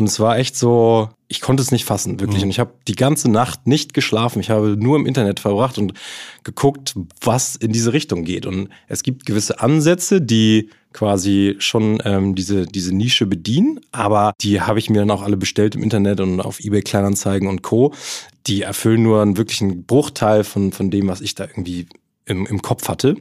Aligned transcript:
Und 0.00 0.08
es 0.08 0.18
war 0.18 0.38
echt 0.38 0.56
so, 0.56 1.10
ich 1.28 1.42
konnte 1.42 1.62
es 1.62 1.72
nicht 1.72 1.84
fassen, 1.84 2.20
wirklich. 2.20 2.38
Mhm. 2.38 2.44
Und 2.44 2.50
ich 2.50 2.58
habe 2.58 2.72
die 2.88 2.94
ganze 2.94 3.30
Nacht 3.30 3.66
nicht 3.66 3.92
geschlafen. 3.92 4.40
Ich 4.40 4.48
habe 4.48 4.76
nur 4.78 4.96
im 4.96 5.04
Internet 5.04 5.40
verbracht 5.40 5.76
und 5.76 5.92
geguckt, 6.42 6.94
was 7.20 7.54
in 7.54 7.70
diese 7.70 7.92
Richtung 7.92 8.24
geht. 8.24 8.46
Und 8.46 8.70
es 8.88 9.02
gibt 9.02 9.26
gewisse 9.26 9.60
Ansätze, 9.60 10.22
die 10.22 10.70
quasi 10.94 11.56
schon 11.58 12.02
ähm, 12.06 12.34
diese, 12.34 12.64
diese 12.64 12.96
Nische 12.96 13.26
bedienen, 13.26 13.80
aber 13.92 14.32
die 14.40 14.62
habe 14.62 14.78
ich 14.78 14.88
mir 14.88 15.00
dann 15.00 15.10
auch 15.10 15.22
alle 15.22 15.36
bestellt 15.36 15.74
im 15.74 15.82
Internet 15.82 16.20
und 16.20 16.40
auf 16.40 16.60
eBay 16.60 16.80
Kleinanzeigen 16.80 17.46
und 17.46 17.60
Co. 17.60 17.92
Die 18.46 18.62
erfüllen 18.62 19.02
nur 19.02 19.20
einen 19.20 19.36
wirklichen 19.36 19.84
Bruchteil 19.84 20.44
von, 20.44 20.72
von 20.72 20.90
dem, 20.90 21.08
was 21.08 21.20
ich 21.20 21.34
da 21.34 21.44
irgendwie 21.44 21.86
im, 22.24 22.46
im 22.46 22.62
Kopf 22.62 22.88
hatte. 22.88 23.16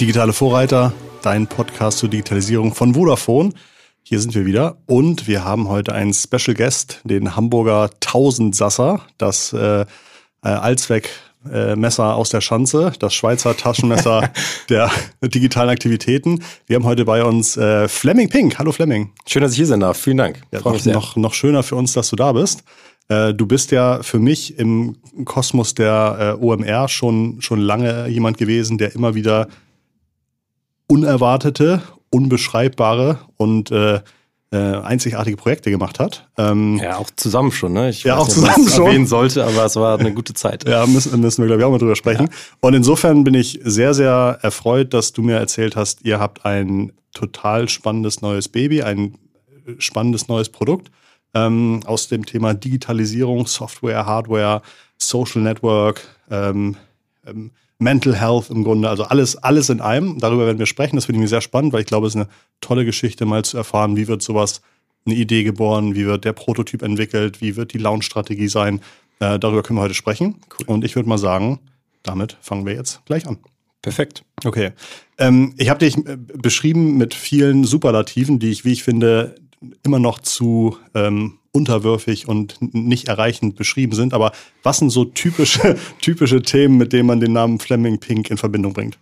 Digitale 0.00 0.32
Vorreiter, 0.32 0.92
dein 1.22 1.46
Podcast 1.46 1.98
zur 1.98 2.08
Digitalisierung 2.08 2.74
von 2.74 2.94
Vodafone. 2.94 3.52
Hier 4.02 4.18
sind 4.18 4.34
wir 4.34 4.44
wieder 4.44 4.76
und 4.86 5.28
wir 5.28 5.44
haben 5.44 5.68
heute 5.68 5.92
einen 5.94 6.12
Special 6.12 6.54
Guest, 6.54 7.00
den 7.04 7.36
Hamburger 7.36 7.90
Tausendsasser, 8.00 9.02
das 9.18 9.52
äh, 9.52 9.82
äh, 9.82 9.86
Allzweckmesser 10.42 12.10
äh, 12.10 12.12
aus 12.12 12.30
der 12.30 12.40
Schanze, 12.40 12.92
das 12.98 13.14
Schweizer 13.14 13.56
Taschenmesser 13.56 14.32
der 14.68 14.90
digitalen 15.22 15.70
Aktivitäten. 15.70 16.42
Wir 16.66 16.74
haben 16.74 16.86
heute 16.86 17.04
bei 17.04 17.22
uns 17.22 17.56
äh, 17.56 17.86
Fleming 17.86 18.28
Pink. 18.28 18.58
Hallo 18.58 18.72
Fleming. 18.72 19.12
Schön, 19.28 19.42
dass 19.42 19.52
ich 19.52 19.58
hier 19.58 19.66
sein 19.66 19.80
darf. 19.80 19.96
Vielen 19.96 20.16
Dank. 20.16 20.42
Ja, 20.50 20.58
noch, 20.60 20.84
noch, 20.86 21.16
noch 21.16 21.34
schöner 21.34 21.62
für 21.62 21.76
uns, 21.76 21.92
dass 21.92 22.10
du 22.10 22.16
da 22.16 22.32
bist. 22.32 22.64
Äh, 23.08 23.32
du 23.32 23.46
bist 23.46 23.70
ja 23.70 24.02
für 24.02 24.18
mich 24.18 24.58
im 24.58 24.96
Kosmos 25.24 25.74
der 25.74 26.36
äh, 26.40 26.44
OMR 26.44 26.88
schon, 26.88 27.40
schon 27.40 27.60
lange 27.60 28.08
jemand 28.08 28.38
gewesen, 28.38 28.76
der 28.76 28.94
immer 28.94 29.14
wieder 29.14 29.46
unerwartete, 30.94 31.82
unbeschreibbare 32.10 33.18
und 33.36 33.72
äh, 33.72 34.00
äh, 34.52 34.56
einzigartige 34.56 35.36
Projekte 35.36 35.72
gemacht 35.72 35.98
hat. 35.98 36.28
Ähm, 36.38 36.78
ja, 36.80 36.98
auch 36.98 37.10
zusammen 37.16 37.50
schon, 37.50 37.72
ne? 37.72 37.90
Ich 37.90 38.04
ja, 38.04 38.16
auch 38.16 38.26
nicht, 38.26 38.34
zusammen 38.34 38.68
schon. 38.68 38.86
erwähnen 38.86 39.06
sollte, 39.08 39.44
aber 39.44 39.64
es 39.64 39.74
war 39.74 39.98
eine 39.98 40.14
gute 40.14 40.34
Zeit. 40.34 40.68
ja, 40.68 40.86
müssen, 40.86 41.20
müssen 41.20 41.42
wir, 41.42 41.48
glaube 41.48 41.62
ich, 41.62 41.66
auch 41.66 41.72
mal 41.72 41.78
drüber 41.78 41.96
sprechen. 41.96 42.26
Ja. 42.26 42.32
Und 42.60 42.74
insofern 42.74 43.24
bin 43.24 43.34
ich 43.34 43.58
sehr, 43.64 43.94
sehr 43.94 44.38
erfreut, 44.42 44.94
dass 44.94 45.12
du 45.12 45.22
mir 45.22 45.38
erzählt 45.38 45.74
hast, 45.74 46.02
ihr 46.04 46.20
habt 46.20 46.46
ein 46.46 46.92
total 47.12 47.68
spannendes 47.68 48.22
neues 48.22 48.48
Baby, 48.48 48.82
ein 48.82 49.18
spannendes 49.78 50.28
neues 50.28 50.50
Produkt 50.50 50.92
ähm, 51.34 51.80
aus 51.84 52.06
dem 52.06 52.24
Thema 52.24 52.54
Digitalisierung, 52.54 53.48
Software, 53.48 54.06
Hardware, 54.06 54.62
Social 54.98 55.42
Network, 55.42 56.00
ähm, 56.30 56.76
ähm, 57.26 57.50
Mental 57.78 58.14
Health 58.14 58.50
im 58.50 58.64
Grunde, 58.64 58.88
also 58.88 59.04
alles, 59.04 59.36
alles 59.36 59.68
in 59.68 59.80
einem. 59.80 60.18
Darüber 60.18 60.46
werden 60.46 60.58
wir 60.58 60.66
sprechen. 60.66 60.96
Das 60.96 61.06
finde 61.06 61.18
ich 61.18 61.22
mir 61.22 61.28
sehr 61.28 61.40
spannend, 61.40 61.72
weil 61.72 61.80
ich 61.80 61.86
glaube, 61.86 62.06
es 62.06 62.14
ist 62.14 62.20
eine 62.20 62.28
tolle 62.60 62.84
Geschichte, 62.84 63.26
mal 63.26 63.44
zu 63.44 63.56
erfahren, 63.56 63.96
wie 63.96 64.08
wird 64.08 64.22
sowas, 64.22 64.62
eine 65.06 65.16
Idee 65.16 65.44
geboren, 65.44 65.94
wie 65.94 66.06
wird 66.06 66.24
der 66.24 66.32
Prototyp 66.32 66.82
entwickelt, 66.82 67.40
wie 67.40 67.56
wird 67.56 67.72
die 67.74 67.78
Launch-Strategie 67.78 68.48
sein. 68.48 68.80
Äh, 69.20 69.38
darüber 69.38 69.62
können 69.62 69.78
wir 69.78 69.82
heute 69.82 69.94
sprechen. 69.94 70.36
Cool. 70.58 70.66
Und 70.66 70.84
ich 70.84 70.96
würde 70.96 71.08
mal 71.08 71.18
sagen, 71.18 71.60
damit 72.02 72.38
fangen 72.40 72.64
wir 72.64 72.74
jetzt 72.74 73.04
gleich 73.04 73.26
an. 73.26 73.38
Perfekt. 73.82 74.24
Okay. 74.44 74.70
Ähm, 75.18 75.52
ich 75.58 75.68
habe 75.68 75.80
dich 75.80 75.98
äh, 75.98 76.16
beschrieben 76.16 76.96
mit 76.96 77.12
vielen 77.12 77.64
Superlativen, 77.64 78.38
die 78.38 78.50
ich, 78.50 78.64
wie 78.64 78.72
ich 78.72 78.82
finde, 78.82 79.34
immer 79.82 79.98
noch 79.98 80.18
zu 80.18 80.76
ähm, 80.94 81.38
unterwürfig 81.54 82.26
und 82.26 82.56
nicht 82.74 83.08
erreichend 83.08 83.54
beschrieben 83.54 83.94
sind. 83.94 84.12
Aber 84.12 84.32
was 84.62 84.78
sind 84.78 84.90
so 84.90 85.04
typische, 85.04 85.76
typische 86.00 86.42
Themen, 86.42 86.76
mit 86.76 86.92
denen 86.92 87.06
man 87.06 87.20
den 87.20 87.32
Namen 87.32 87.60
Fleming 87.60 88.00
Pink 88.00 88.30
in 88.30 88.36
Verbindung 88.36 88.72
bringt? 88.72 88.98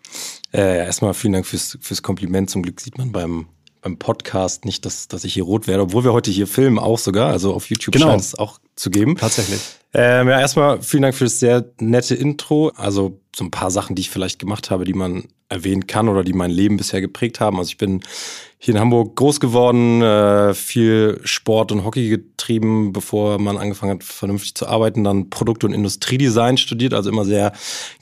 Äh, 0.52 0.84
erstmal 0.84 1.14
vielen 1.14 1.32
Dank 1.32 1.46
fürs, 1.46 1.78
fürs 1.80 2.02
Kompliment. 2.02 2.50
Zum 2.50 2.62
Glück 2.62 2.80
sieht 2.80 2.98
man 2.98 3.10
beim, 3.10 3.46
beim 3.80 3.96
Podcast 3.96 4.66
nicht, 4.66 4.84
dass, 4.84 5.08
dass 5.08 5.24
ich 5.24 5.32
hier 5.32 5.44
rot 5.44 5.66
werde, 5.66 5.84
obwohl 5.84 6.04
wir 6.04 6.12
heute 6.12 6.30
hier 6.30 6.46
filmen 6.46 6.78
auch 6.78 6.98
sogar. 6.98 7.30
Also 7.30 7.54
auf 7.54 7.70
YouTube 7.70 7.94
genau. 7.94 8.08
scheint 8.08 8.20
es 8.20 8.38
auch 8.38 8.58
zu 8.76 8.90
geben. 8.90 9.16
Tatsächlich. 9.16 9.60
Ähm, 9.94 10.28
ja, 10.28 10.38
erstmal 10.38 10.82
vielen 10.82 11.02
Dank 11.02 11.14
für 11.14 11.24
das 11.24 11.40
sehr 11.40 11.64
nette 11.80 12.14
Intro. 12.14 12.68
Also 12.76 13.18
so 13.34 13.44
ein 13.44 13.50
paar 13.50 13.70
Sachen, 13.70 13.96
die 13.96 14.00
ich 14.00 14.10
vielleicht 14.10 14.38
gemacht 14.38 14.70
habe, 14.70 14.84
die 14.84 14.94
man 14.94 15.24
erwähnen 15.48 15.86
kann 15.86 16.08
oder 16.08 16.24
die 16.24 16.32
mein 16.32 16.50
Leben 16.50 16.76
bisher 16.76 17.00
geprägt 17.00 17.40
haben. 17.40 17.58
Also 17.58 17.68
ich 17.68 17.76
bin 17.78 18.00
hier 18.64 18.74
in 18.74 18.80
Hamburg 18.80 19.16
groß 19.16 19.40
geworden, 19.40 20.02
äh, 20.02 20.54
viel 20.54 21.20
Sport 21.24 21.72
und 21.72 21.84
Hockey 21.84 22.08
getrieben, 22.08 22.92
bevor 22.92 23.40
man 23.40 23.58
angefangen 23.58 23.94
hat, 23.94 24.04
vernünftig 24.04 24.54
zu 24.54 24.68
arbeiten. 24.68 25.02
Dann 25.02 25.30
Produkt- 25.30 25.64
und 25.64 25.72
Industriedesign 25.72 26.56
studiert, 26.56 26.94
also 26.94 27.10
immer 27.10 27.24
sehr 27.24 27.52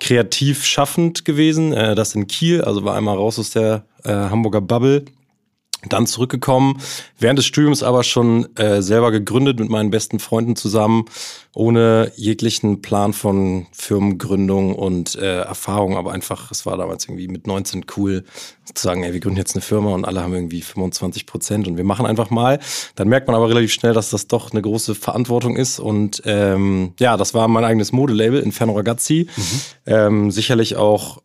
kreativ 0.00 0.66
schaffend 0.66 1.24
gewesen. 1.24 1.72
Äh, 1.72 1.94
das 1.94 2.14
in 2.14 2.26
Kiel, 2.26 2.60
also 2.60 2.84
war 2.84 2.94
einmal 2.94 3.16
raus 3.16 3.38
aus 3.38 3.52
der 3.52 3.84
äh, 4.04 4.12
Hamburger 4.12 4.60
Bubble 4.60 5.06
dann 5.88 6.06
zurückgekommen, 6.06 6.78
während 7.18 7.38
des 7.38 7.46
Studiums 7.46 7.82
aber 7.82 8.04
schon 8.04 8.54
äh, 8.56 8.82
selber 8.82 9.10
gegründet 9.10 9.60
mit 9.60 9.70
meinen 9.70 9.90
besten 9.90 10.18
Freunden 10.18 10.56
zusammen, 10.56 11.06
ohne 11.54 12.12
jeglichen 12.16 12.80
Plan 12.80 13.12
von 13.12 13.66
Firmengründung 13.72 14.74
und 14.74 15.16
äh, 15.16 15.40
Erfahrung, 15.40 15.96
aber 15.96 16.12
einfach, 16.12 16.50
es 16.50 16.64
war 16.66 16.76
damals 16.76 17.06
irgendwie 17.06 17.28
mit 17.28 17.46
19 17.46 17.86
cool 17.96 18.24
zu 18.72 18.82
sagen, 18.82 19.02
ey, 19.02 19.12
wir 19.12 19.20
gründen 19.20 19.38
jetzt 19.38 19.56
eine 19.56 19.62
Firma 19.62 19.90
und 19.90 20.04
alle 20.04 20.22
haben 20.22 20.32
irgendwie 20.32 20.62
25 20.62 21.26
Prozent 21.26 21.66
und 21.66 21.76
wir 21.76 21.84
machen 21.84 22.06
einfach 22.06 22.30
mal. 22.30 22.60
Dann 22.94 23.08
merkt 23.08 23.26
man 23.26 23.34
aber 23.34 23.48
relativ 23.48 23.72
schnell, 23.72 23.94
dass 23.94 24.10
das 24.10 24.28
doch 24.28 24.52
eine 24.52 24.62
große 24.62 24.94
Verantwortung 24.94 25.56
ist 25.56 25.80
und 25.80 26.22
ähm, 26.24 26.92
ja, 27.00 27.16
das 27.16 27.34
war 27.34 27.48
mein 27.48 27.64
eigenes 27.64 27.90
Modelabel, 27.90 28.40
Inferno 28.40 28.74
Ragazzi. 28.74 29.26
Mhm. 29.36 29.42
Ähm, 29.86 30.30
sicherlich 30.30 30.76
auch 30.76 31.22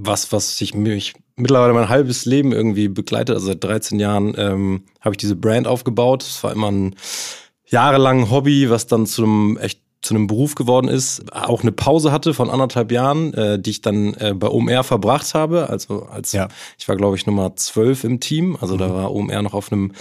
was, 0.00 0.32
was 0.32 0.56
sich 0.56 0.74
mich 0.74 1.14
mittlerweile 1.36 1.72
mein 1.72 1.88
halbes 1.88 2.24
Leben 2.24 2.52
irgendwie 2.52 2.88
begleitet. 2.88 3.34
Also 3.34 3.48
seit 3.48 3.64
13 3.64 3.98
Jahren 4.00 4.34
ähm, 4.36 4.84
habe 5.00 5.14
ich 5.14 5.18
diese 5.18 5.36
Brand 5.36 5.66
aufgebaut. 5.66 6.22
Es 6.22 6.42
war 6.42 6.52
immer 6.52 6.70
ein 6.70 6.94
jahrelanges 7.66 8.30
Hobby, 8.30 8.70
was 8.70 8.86
dann 8.86 9.06
zu 9.06 9.24
einem 9.24 9.56
echt 9.58 9.80
zu 10.00 10.14
einem 10.14 10.28
Beruf 10.28 10.54
geworden 10.54 10.88
ist, 10.88 11.32
auch 11.32 11.62
eine 11.62 11.72
Pause 11.72 12.12
hatte 12.12 12.32
von 12.32 12.50
anderthalb 12.50 12.92
Jahren, 12.92 13.34
äh, 13.34 13.58
die 13.58 13.70
ich 13.70 13.82
dann 13.82 14.14
äh, 14.14 14.32
bei 14.34 14.48
OMR 14.48 14.84
verbracht 14.84 15.34
habe. 15.34 15.68
Also 15.68 16.04
als 16.04 16.32
ja. 16.32 16.48
ich 16.78 16.88
war, 16.88 16.96
glaube 16.96 17.16
ich, 17.16 17.26
Nummer 17.26 17.56
zwölf 17.56 18.04
im 18.04 18.20
Team. 18.20 18.56
Also 18.60 18.74
mhm. 18.74 18.78
da 18.78 18.94
war 18.94 19.12
OMR 19.12 19.42
noch 19.42 19.54
auf 19.54 19.72
einem 19.72 19.92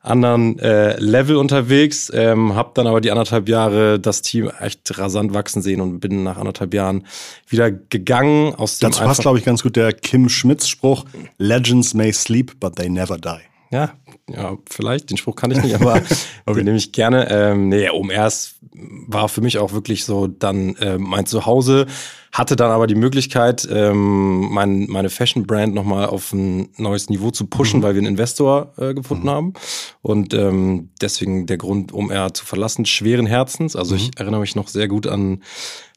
anderen 0.00 0.58
äh, 0.58 0.98
Level 0.98 1.36
unterwegs, 1.36 2.10
ähm, 2.12 2.54
habe 2.54 2.72
dann 2.74 2.86
aber 2.86 3.00
die 3.00 3.10
anderthalb 3.10 3.48
Jahre 3.48 3.98
das 3.98 4.22
Team 4.22 4.50
echt 4.60 4.98
rasant 4.98 5.32
wachsen 5.32 5.62
sehen 5.62 5.80
und 5.80 6.00
bin 6.00 6.24
nach 6.24 6.36
anderthalb 6.36 6.74
Jahren 6.74 7.06
wieder 7.48 7.70
gegangen. 7.70 8.54
Aus 8.54 8.78
dem 8.78 8.90
Dazu 8.90 9.04
passt, 9.04 9.22
glaube 9.22 9.38
ich, 9.38 9.44
ganz 9.44 9.62
gut 9.62 9.76
der 9.76 9.92
Kim 9.92 10.28
Schmitz 10.28 10.68
Spruch, 10.68 11.04
Legends 11.38 11.94
may 11.94 12.12
sleep, 12.12 12.58
but 12.60 12.76
they 12.76 12.90
never 12.90 13.16
die. 13.16 13.53
Ja, 13.70 13.94
ja, 14.28 14.56
vielleicht, 14.68 15.10
den 15.10 15.16
Spruch 15.16 15.36
kann 15.36 15.50
ich 15.50 15.62
nicht, 15.62 15.74
aber 15.80 15.94
okay. 16.46 16.58
den 16.58 16.64
nehme 16.64 16.76
ich 16.76 16.92
gerne. 16.92 17.28
Ähm, 17.30 17.68
nee, 17.68 17.88
OMR 17.90 18.30
war 19.06 19.28
für 19.28 19.40
mich 19.40 19.58
auch 19.58 19.72
wirklich 19.72 20.04
so 20.04 20.26
dann 20.26 20.76
äh, 20.76 20.98
mein 20.98 21.26
Zuhause, 21.26 21.86
hatte 22.32 22.56
dann 22.56 22.70
aber 22.70 22.86
die 22.86 22.96
Möglichkeit, 22.96 23.68
ähm, 23.70 24.48
mein, 24.50 24.86
meine 24.88 25.10
Fashion-Brand 25.10 25.74
nochmal 25.74 26.06
auf 26.06 26.32
ein 26.32 26.70
neues 26.76 27.08
Niveau 27.08 27.30
zu 27.30 27.46
pushen, 27.46 27.80
mhm. 27.80 27.84
weil 27.84 27.94
wir 27.94 28.00
einen 28.00 28.08
Investor 28.08 28.72
äh, 28.76 28.94
gefunden 28.94 29.26
mhm. 29.26 29.30
haben. 29.30 29.52
Und 30.02 30.34
ähm, 30.34 30.90
deswegen 31.00 31.46
der 31.46 31.58
Grund, 31.58 31.92
OMR 31.92 32.34
zu 32.34 32.44
verlassen, 32.44 32.86
schweren 32.86 33.26
Herzens. 33.26 33.76
Also 33.76 33.94
mhm. 33.94 34.00
ich 34.00 34.10
erinnere 34.18 34.40
mich 34.40 34.56
noch 34.56 34.66
sehr 34.66 34.88
gut 34.88 35.06
an 35.06 35.42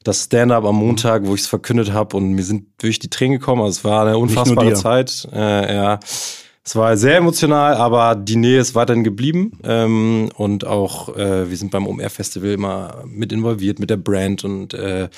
das 0.04 0.24
Stand-up 0.24 0.64
am 0.64 0.76
Montag, 0.76 1.26
wo 1.26 1.34
ich 1.34 1.40
es 1.40 1.46
verkündet 1.48 1.92
habe 1.92 2.16
und 2.16 2.32
mir 2.32 2.44
sind 2.44 2.66
durch 2.78 3.00
die 3.00 3.10
Tränen 3.10 3.40
gekommen. 3.40 3.62
Also 3.62 3.78
es 3.78 3.84
war 3.84 4.06
eine 4.06 4.16
unfassbare 4.16 4.74
Zeit. 4.74 5.28
Äh, 5.32 5.74
ja 5.74 6.00
es 6.68 6.76
war 6.76 6.98
sehr 6.98 7.16
emotional, 7.16 7.76
aber 7.76 8.14
die 8.14 8.36
Nähe 8.36 8.60
ist 8.60 8.74
weiterhin 8.74 9.02
geblieben. 9.02 9.52
Ähm, 9.64 10.28
und 10.36 10.66
auch 10.66 11.16
äh, 11.16 11.48
wir 11.48 11.56
sind 11.56 11.70
beim 11.70 11.86
OMR-Festival 11.86 12.50
immer 12.50 13.04
mit 13.06 13.32
involviert 13.32 13.78
mit 13.78 13.88
der 13.88 13.96
Brand 13.96 14.44
und 14.44 14.74
äh, 14.74 15.08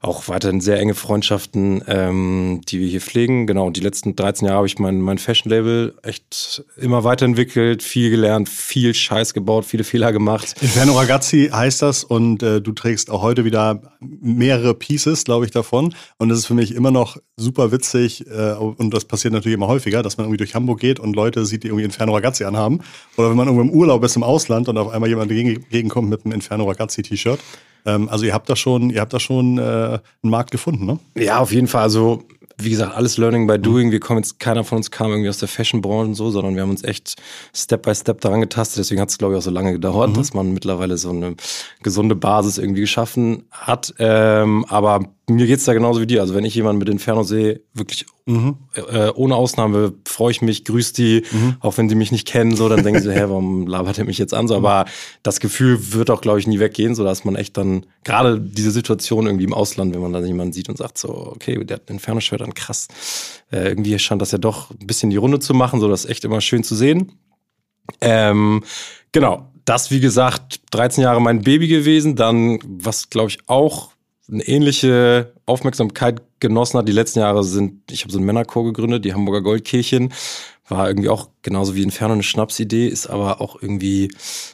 auch 0.00 0.26
weiterhin 0.26 0.60
sehr 0.60 0.80
enge 0.80 0.94
Freundschaften, 0.96 1.80
ähm, 1.86 2.60
die 2.66 2.80
wir 2.80 2.88
hier 2.88 3.00
pflegen. 3.00 3.46
Genau, 3.46 3.68
und 3.68 3.76
die 3.76 3.82
letzten 3.82 4.16
13 4.16 4.46
Jahre 4.46 4.56
habe 4.56 4.66
ich 4.66 4.80
mein, 4.80 5.00
mein 5.00 5.18
Fashion-Label 5.18 5.94
echt 6.02 6.64
immer 6.76 7.04
weiterentwickelt, 7.04 7.84
viel 7.84 8.10
gelernt, 8.10 8.48
viel 8.48 8.92
Scheiß 8.92 9.32
gebaut, 9.32 9.64
viele 9.64 9.84
Fehler 9.84 10.12
gemacht. 10.12 10.56
Inferno 10.60 10.98
Ragazzi 10.98 11.50
heißt 11.52 11.82
das 11.82 12.02
und 12.02 12.42
äh, 12.42 12.60
du 12.60 12.72
trägst 12.72 13.10
auch 13.12 13.22
heute 13.22 13.44
wieder 13.44 13.80
mehrere 14.00 14.74
Pieces, 14.74 15.22
glaube 15.22 15.44
ich, 15.44 15.52
davon. 15.52 15.94
Und 16.18 16.30
das 16.30 16.38
ist 16.38 16.46
für 16.46 16.54
mich 16.54 16.74
immer 16.74 16.90
noch 16.90 17.16
super 17.38 17.70
witzig 17.70 18.26
äh, 18.26 18.54
und 18.54 18.92
das 18.94 19.04
passiert 19.04 19.34
natürlich 19.34 19.56
immer 19.56 19.68
häufiger, 19.68 20.02
dass 20.02 20.16
man 20.16 20.26
irgendwie 20.26 20.38
durch 20.38 20.54
Hamburg 20.54 20.80
geht 20.80 20.98
und 20.98 21.14
Leute 21.14 21.44
sieht, 21.44 21.64
die 21.64 21.68
irgendwie 21.68 21.84
Inferno 21.84 22.14
Ragazzi 22.14 22.44
anhaben. 22.44 22.80
Oder 23.16 23.30
wenn 23.30 23.36
man 23.36 23.46
irgendwo 23.46 23.62
im 23.62 23.70
Urlaub 23.70 24.02
ist 24.04 24.16
im 24.16 24.22
Ausland 24.22 24.68
und 24.68 24.78
auf 24.78 24.90
einmal 24.90 25.08
jemand 25.08 25.30
entgegenkommt 25.30 26.08
mit 26.08 26.24
einem 26.24 26.32
Inferno 26.32 26.64
Ragazzi 26.64 27.02
T-Shirt. 27.02 27.38
Ähm, 27.84 28.08
also 28.08 28.24
ihr 28.24 28.32
habt 28.32 28.48
da 28.48 28.56
schon, 28.56 28.88
ihr 28.88 29.02
habt 29.02 29.12
da 29.12 29.20
schon 29.20 29.58
äh, 29.58 29.60
einen 29.62 30.00
Markt 30.22 30.50
gefunden, 30.50 30.86
ne? 30.86 30.98
Ja, 31.14 31.40
auf 31.40 31.52
jeden 31.52 31.68
Fall. 31.68 31.82
Also 31.82 32.22
wie 32.58 32.70
gesagt, 32.70 32.96
alles 32.96 33.18
Learning 33.18 33.46
by 33.46 33.58
Doing. 33.58 33.90
Wir 33.90 34.00
kommen 34.00 34.20
jetzt, 34.20 34.40
keiner 34.40 34.64
von 34.64 34.78
uns 34.78 34.90
kam 34.90 35.10
irgendwie 35.10 35.28
aus 35.28 35.38
der 35.38 35.48
Fashion-Branche 35.48 36.08
und 36.08 36.14
so, 36.14 36.30
sondern 36.30 36.54
wir 36.54 36.62
haben 36.62 36.70
uns 36.70 36.84
echt 36.84 37.16
Step 37.54 37.82
by 37.82 37.94
Step 37.94 38.22
daran 38.22 38.40
getastet. 38.40 38.78
Deswegen 38.78 39.00
hat 39.00 39.10
es, 39.10 39.18
glaube 39.18 39.34
ich, 39.34 39.38
auch 39.38 39.42
so 39.42 39.50
lange 39.50 39.72
gedauert, 39.72 40.10
mhm. 40.10 40.14
dass 40.14 40.32
man 40.32 40.54
mittlerweile 40.54 40.96
so 40.96 41.10
eine 41.10 41.34
gesunde 41.82 42.14
Basis 42.14 42.56
irgendwie 42.56 42.80
geschaffen 42.80 43.44
hat. 43.50 43.92
Ähm, 43.98 44.64
aber 44.68 45.00
mir 45.28 45.46
geht's 45.46 45.64
da 45.64 45.74
genauso 45.74 46.00
wie 46.00 46.06
dir. 46.06 46.20
Also 46.20 46.34
wenn 46.34 46.44
ich 46.44 46.54
jemanden 46.54 46.78
mit 46.78 46.88
Inferno 46.88 47.24
sehe, 47.24 47.60
wirklich 47.74 48.06
mhm. 48.26 48.58
äh, 48.74 49.08
ohne 49.10 49.34
Ausnahme 49.34 49.92
freue 50.06 50.30
ich 50.30 50.40
mich, 50.40 50.64
grüß 50.64 50.92
die, 50.92 51.24
mhm. 51.32 51.56
auch 51.60 51.76
wenn 51.78 51.88
sie 51.88 51.96
mich 51.96 52.12
nicht 52.12 52.28
kennen, 52.28 52.54
so, 52.54 52.68
dann 52.68 52.84
denken 52.84 53.02
sie, 53.02 53.12
hä, 53.12 53.22
warum 53.22 53.66
labert 53.66 53.98
er 53.98 54.04
mich 54.04 54.18
jetzt 54.18 54.34
an? 54.34 54.46
So, 54.46 54.54
aber 54.54 54.84
das 55.24 55.40
Gefühl 55.40 55.92
wird 55.92 56.10
auch, 56.10 56.20
glaube 56.20 56.38
ich, 56.38 56.46
nie 56.46 56.60
weggehen, 56.60 56.94
so 56.94 57.02
dass 57.02 57.24
man 57.24 57.34
echt 57.34 57.56
dann, 57.56 57.86
gerade 58.04 58.40
diese 58.40 58.70
Situation 58.70 59.26
irgendwie 59.26 59.44
im 59.44 59.54
Ausland, 59.54 59.94
wenn 59.94 60.00
man 60.00 60.12
dann 60.12 60.24
jemanden 60.24 60.52
sieht 60.52 60.68
und 60.68 60.78
sagt 60.78 60.96
so, 60.96 61.10
okay, 61.10 61.64
der 61.64 61.78
hat 61.78 61.90
Inferno-Schwert 61.90 62.42
an, 62.42 62.54
krass. 62.54 62.86
Äh, 63.50 63.68
irgendwie 63.68 63.98
scheint 63.98 64.22
das 64.22 64.30
ja 64.30 64.38
doch 64.38 64.70
ein 64.70 64.86
bisschen 64.86 65.10
die 65.10 65.16
Runde 65.16 65.40
zu 65.40 65.54
machen, 65.54 65.80
so 65.80 65.88
das 65.88 66.04
ist 66.04 66.10
echt 66.10 66.24
immer 66.24 66.40
schön 66.40 66.62
zu 66.62 66.76
sehen. 66.76 67.12
Ähm, 68.00 68.62
genau, 69.10 69.50
das, 69.64 69.90
wie 69.90 70.00
gesagt, 70.00 70.60
13 70.70 71.02
Jahre 71.02 71.20
mein 71.20 71.42
Baby 71.42 71.66
gewesen. 71.66 72.14
Dann, 72.14 72.60
was 72.64 73.10
glaube 73.10 73.30
ich 73.30 73.38
auch 73.48 73.90
eine 74.30 74.42
ähnliche 74.42 75.32
Aufmerksamkeit 75.46 76.22
genossen 76.40 76.78
hat. 76.78 76.88
Die 76.88 76.92
letzten 76.92 77.20
Jahre 77.20 77.44
sind, 77.44 77.90
ich 77.90 78.02
habe 78.02 78.12
so 78.12 78.18
einen 78.18 78.26
Männerchor 78.26 78.64
gegründet, 78.64 79.04
die 79.04 79.14
Hamburger 79.14 79.42
Goldkirchen. 79.42 80.12
War 80.68 80.88
irgendwie 80.88 81.10
auch 81.10 81.28
genauso 81.42 81.76
wie 81.76 81.82
Inferno 81.84 82.14
eine 82.14 82.24
Schnapsidee, 82.24 82.88
ist 82.88 83.06
aber 83.06 83.40
auch 83.40 83.62
irgendwie, 83.62 84.10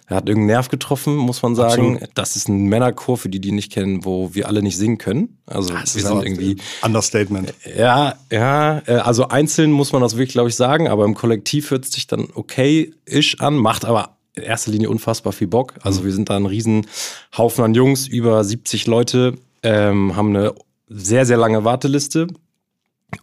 er 0.09 0.17
hat 0.17 0.29
irgendeinen 0.29 0.49
Nerv 0.49 0.69
getroffen, 0.69 1.17
muss 1.17 1.41
man 1.41 1.55
sagen. 1.55 1.95
Absolut. 1.95 2.11
Das 2.13 2.37
ist 2.37 2.49
ein 2.49 2.67
Männerchor, 2.67 3.17
für 3.17 3.31
die, 3.31 3.41
die 3.41 3.51
nicht 3.51 3.73
kennen, 3.73 4.05
wo 4.05 4.35
wir 4.35 4.47
alle 4.47 4.61
nicht 4.61 4.77
singen 4.77 4.99
können. 4.99 5.39
Also 5.47 5.73
das 5.73 5.95
wir 5.95 6.03
sind 6.03 6.23
irgendwie. 6.23 6.59
Understatement. 6.83 7.55
Ja, 7.79 8.17
ja, 8.31 8.83
äh, 8.87 8.97
also 8.97 9.29
einzeln 9.29 9.73
muss 9.73 9.93
man 9.93 10.03
das 10.03 10.19
wirklich, 10.19 10.35
glaube 10.35 10.51
ich, 10.51 10.55
sagen, 10.55 10.87
aber 10.87 11.07
im 11.07 11.15
Kollektiv 11.15 11.71
hört 11.71 11.87
es 11.87 11.93
sich 11.93 12.07
dann 12.07 12.29
okay-ish 12.35 13.41
an, 13.41 13.57
macht 13.57 13.87
aber 13.87 14.19
in 14.35 14.43
erster 14.43 14.71
Linie 14.71 14.91
unfassbar 14.91 15.33
viel 15.33 15.49
Bock. 15.49 15.75
Also 15.81 16.03
mhm. 16.03 16.05
wir 16.05 16.13
sind 16.13 16.29
da 16.29 16.37
ein 16.37 16.47
Riesenhaufen 16.47 17.65
an 17.65 17.73
Jungs, 17.73 18.07
über 18.07 18.45
70 18.45 18.87
Leute, 18.87 19.39
ähm, 19.63 20.17
haben 20.17 20.37
eine 20.37 20.55
sehr, 20.89 21.27
sehr 21.27 21.37
lange 21.37 21.65
Warteliste. 21.65 22.29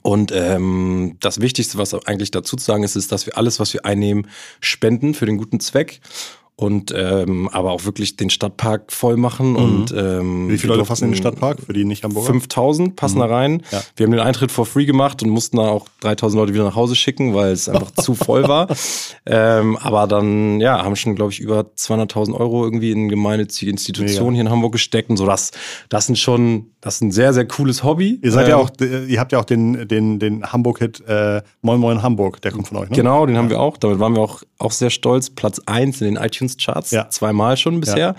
Und 0.01 0.31
ähm, 0.33 1.17
das 1.19 1.41
Wichtigste, 1.41 1.77
was 1.77 1.93
eigentlich 1.93 2.31
dazu 2.31 2.55
zu 2.55 2.63
sagen 2.63 2.83
ist, 2.83 2.95
ist, 2.95 3.11
dass 3.11 3.25
wir 3.25 3.37
alles, 3.37 3.59
was 3.59 3.73
wir 3.73 3.85
einnehmen, 3.85 4.27
spenden 4.59 5.13
für 5.15 5.25
den 5.25 5.37
guten 5.37 5.59
Zweck 5.59 5.99
und 6.59 6.93
ähm, 6.93 7.47
aber 7.53 7.71
auch 7.71 7.85
wirklich 7.85 8.17
den 8.17 8.29
Stadtpark 8.29 8.91
voll 8.91 9.15
machen. 9.15 9.51
Mhm. 9.51 9.55
Und, 9.55 9.93
ähm, 9.95 10.49
Wie 10.49 10.57
viele 10.57 10.73
Leute 10.73 10.85
passen 10.85 11.05
in 11.05 11.11
den 11.11 11.17
Stadtpark 11.17 11.61
für 11.65 11.71
die 11.71 11.85
nicht 11.85 12.03
Hamburger? 12.03 12.33
5000 12.33 12.97
passen 12.97 13.15
mhm. 13.15 13.21
da 13.21 13.25
rein. 13.27 13.63
Ja. 13.71 13.81
Wir 13.95 14.05
haben 14.05 14.11
den 14.11 14.19
Eintritt 14.19 14.51
for 14.51 14.65
free 14.65 14.83
gemacht 14.83 15.23
und 15.23 15.29
mussten 15.29 15.55
da 15.55 15.69
auch 15.69 15.87
3000 16.01 16.37
Leute 16.37 16.53
wieder 16.53 16.65
nach 16.65 16.75
Hause 16.75 16.97
schicken, 16.97 17.33
weil 17.33 17.53
es 17.53 17.69
einfach 17.69 17.91
zu 17.91 18.13
voll 18.13 18.47
war. 18.47 18.67
Ähm, 19.25 19.77
aber 19.77 20.07
dann, 20.07 20.59
ja, 20.59 20.83
haben 20.83 20.95
schon, 20.95 21.13
glaube 21.13 21.31
ich, 21.31 21.39
über 21.39 21.61
200.000 21.77 22.33
Euro 22.33 22.63
irgendwie 22.63 22.91
in 22.91 23.09
gemeinnützige 23.09 23.69
Institutionen 23.69 24.33
hier 24.33 24.41
in 24.41 24.49
Hamburg 24.49 24.71
gesteckt 24.71 25.09
und 25.09 25.17
so. 25.17 25.25
Das, 25.25 25.51
das 25.89 26.07
sind 26.07 26.17
schon, 26.17 26.71
das 26.81 26.95
ist 26.95 27.01
ein 27.01 27.11
sehr, 27.11 27.33
sehr 27.33 27.45
cooles 27.45 27.83
Hobby. 27.83 28.19
Ihr 28.23 28.31
seid 28.31 28.45
ähm, 28.45 28.51
ja 28.51 28.57
auch, 28.57 28.71
ihr 28.79 29.19
habt 29.19 29.31
ja 29.31 29.39
auch 29.39 29.45
den, 29.45 29.87
den, 29.87 30.17
den 30.17 30.43
Hamburg-Hit 30.51 31.03
äh, 31.07 31.41
Moin 31.61 31.79
Moin 31.79 32.01
Hamburg, 32.01 32.41
der 32.41 32.51
kommt 32.51 32.69
von 32.69 32.77
euch, 32.77 32.89
ne? 32.89 32.95
Genau, 32.95 33.25
den 33.25 33.37
haben 33.37 33.49
wir 33.49 33.59
auch. 33.59 33.77
Damit 33.77 33.99
waren 33.99 34.15
wir 34.15 34.21
auch, 34.21 34.41
auch 34.57 34.71
sehr 34.71 34.89
stolz. 34.89 35.29
Platz 35.29 35.61
eins 35.65 36.01
in 36.01 36.05
den 36.05 36.17
iTunes-Charts. 36.49 36.91
Ja. 36.91 37.09
Zweimal 37.09 37.57
schon 37.57 37.79
bisher. 37.79 37.97
Ja. 37.97 38.15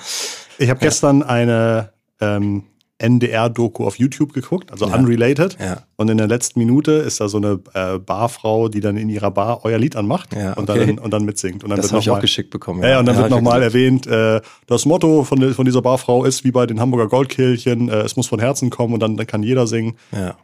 Ich 0.58 0.70
habe 0.70 0.80
gestern 0.80 1.22
eine 1.22 1.92
ähm, 2.20 2.64
NDR-Doku 3.00 3.86
auf 3.86 3.98
YouTube 3.98 4.32
geguckt, 4.32 4.70
also 4.70 4.86
ja. 4.86 4.94
unrelated. 4.94 5.56
Ja. 5.60 5.82
Und 5.96 6.08
in 6.08 6.18
der 6.18 6.28
letzten 6.28 6.58
Minute 6.58 6.92
ist 6.92 7.20
da 7.20 7.28
so 7.28 7.38
eine 7.38 7.60
äh, 7.74 7.98
Barfrau, 7.98 8.68
die 8.68 8.80
dann 8.80 8.96
in 8.96 9.08
ihrer 9.08 9.30
Bar 9.30 9.64
euer 9.64 9.78
Lied 9.78 9.96
anmacht 9.96 10.34
ja, 10.34 10.52
okay. 10.52 10.60
und, 10.60 10.68
dann, 10.68 10.98
und 10.98 11.10
dann 11.10 11.24
mitsingt. 11.24 11.64
Und 11.64 11.70
dann 11.70 11.80
das 11.80 11.90
habe 11.90 12.00
ich 12.00 12.10
auch 12.10 12.20
geschickt 12.20 12.50
bekommen. 12.50 12.82
Ja, 12.82 13.00
und 13.00 13.06
dann 13.06 13.16
wird 13.16 13.30
nochmal 13.30 13.62
erwähnt, 13.62 14.06
äh, 14.06 14.40
das 14.66 14.86
Motto 14.86 15.24
von, 15.24 15.54
von 15.54 15.64
dieser 15.64 15.82
Barfrau 15.82 16.24
ist 16.24 16.44
wie 16.44 16.50
bei 16.50 16.66
den 16.66 16.80
Hamburger 16.80 17.08
Goldkirchen, 17.08 17.88
äh, 17.88 18.00
es 18.02 18.16
muss 18.16 18.26
von 18.26 18.38
Herzen 18.38 18.70
kommen 18.70 18.94
und 18.94 19.00
dann, 19.00 19.16
dann 19.16 19.26
kann 19.26 19.42
jeder 19.42 19.66
singen. 19.66 19.96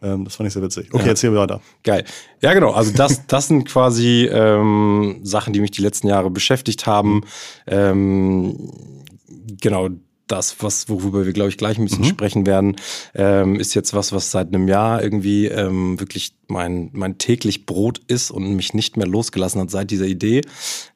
Ähm, 0.02 0.24
das 0.24 0.36
fand 0.36 0.46
ich 0.48 0.52
sehr 0.52 0.62
witzig. 0.62 0.88
Okay, 0.92 1.08
erzähl 1.08 1.30
mir 1.30 1.38
weiter. 1.38 1.60
Geil. 1.82 2.04
Ja, 2.40 2.54
genau. 2.54 2.72
Also 2.72 2.92
das, 2.92 3.26
das 3.26 3.48
sind 3.48 3.64
quasi 3.66 4.26
ähm, 4.26 5.20
Sachen, 5.22 5.52
die 5.52 5.60
mich 5.60 5.70
die 5.70 5.82
letzten 5.82 6.08
Jahre 6.08 6.30
beschäftigt 6.30 6.86
haben. 6.86 7.22
Ähm, 7.66 8.70
genau, 9.60 9.88
das, 10.26 10.56
was, 10.60 10.88
worüber 10.88 11.24
wir, 11.24 11.32
glaube 11.32 11.50
ich, 11.50 11.56
gleich 11.56 11.78
ein 11.78 11.84
bisschen 11.84 12.04
mhm. 12.04 12.08
sprechen 12.08 12.46
werden, 12.46 12.76
ähm, 13.14 13.56
ist 13.56 13.74
jetzt 13.74 13.94
was, 13.94 14.12
was 14.12 14.30
seit 14.30 14.48
einem 14.48 14.68
Jahr 14.68 15.02
irgendwie 15.02 15.46
ähm, 15.46 16.00
wirklich 16.00 16.34
mein, 16.48 16.90
mein 16.92 17.18
täglich 17.18 17.66
Brot 17.66 18.00
ist 18.06 18.30
und 18.30 18.54
mich 18.54 18.74
nicht 18.74 18.96
mehr 18.96 19.06
losgelassen 19.06 19.60
hat 19.60 19.70
seit 19.70 19.90
dieser 19.90 20.06
Idee. 20.06 20.42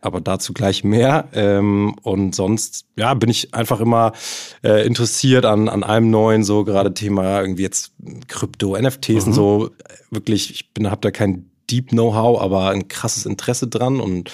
Aber 0.01 0.21
dazu 0.21 0.53
gleich 0.53 0.85
mehr. 0.85 1.29
Ähm, 1.33 1.95
und 2.03 2.35
sonst, 2.35 2.87
ja, 2.97 3.15
bin 3.15 3.31
ich 3.31 3.55
einfach 3.55 3.81
immer 3.81 4.13
äh, 4.63 4.87
interessiert 4.87 5.45
an, 5.45 5.69
an 5.69 5.83
allem 5.83 6.11
Neuen, 6.11 6.45
so 6.45 6.65
gerade 6.65 6.95
Thema 6.95 7.41
irgendwie 7.41 7.63
jetzt 7.63 7.93
Krypto, 8.29 8.77
NFTs 8.77 9.09
mhm. 9.09 9.29
und 9.29 9.33
so. 9.33 9.71
Wirklich, 10.11 10.51
ich 10.51 10.73
bin, 10.73 10.91
habe 10.91 11.01
da 11.01 11.11
kein 11.11 11.50
Deep 11.71 11.91
Know-how, 11.91 12.41
aber 12.41 12.71
ein 12.71 12.89
krasses 12.89 13.27
Interesse 13.27 13.69
dran 13.69 14.01
und 14.01 14.31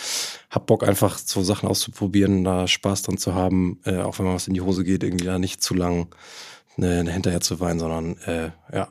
hab 0.51 0.67
Bock 0.67 0.87
einfach 0.87 1.19
so 1.19 1.43
Sachen 1.43 1.69
auszuprobieren, 1.69 2.45
da 2.45 2.67
Spaß 2.67 3.03
dran 3.03 3.19
zu 3.19 3.35
haben, 3.35 3.81
äh, 3.85 3.99
auch 3.99 4.19
wenn 4.19 4.27
man 4.27 4.35
was 4.35 4.49
in 4.49 4.55
die 4.55 4.61
Hose 4.61 4.85
geht, 4.85 5.03
irgendwie 5.03 5.27
da 5.27 5.39
nicht 5.39 5.63
zu 5.63 5.75
lang 5.75 6.09
ne, 6.77 7.05
hinterher 7.11 7.41
zu 7.41 7.61
weinen, 7.61 7.79
sondern 7.79 8.17
äh, 8.19 8.51
ja, 8.73 8.89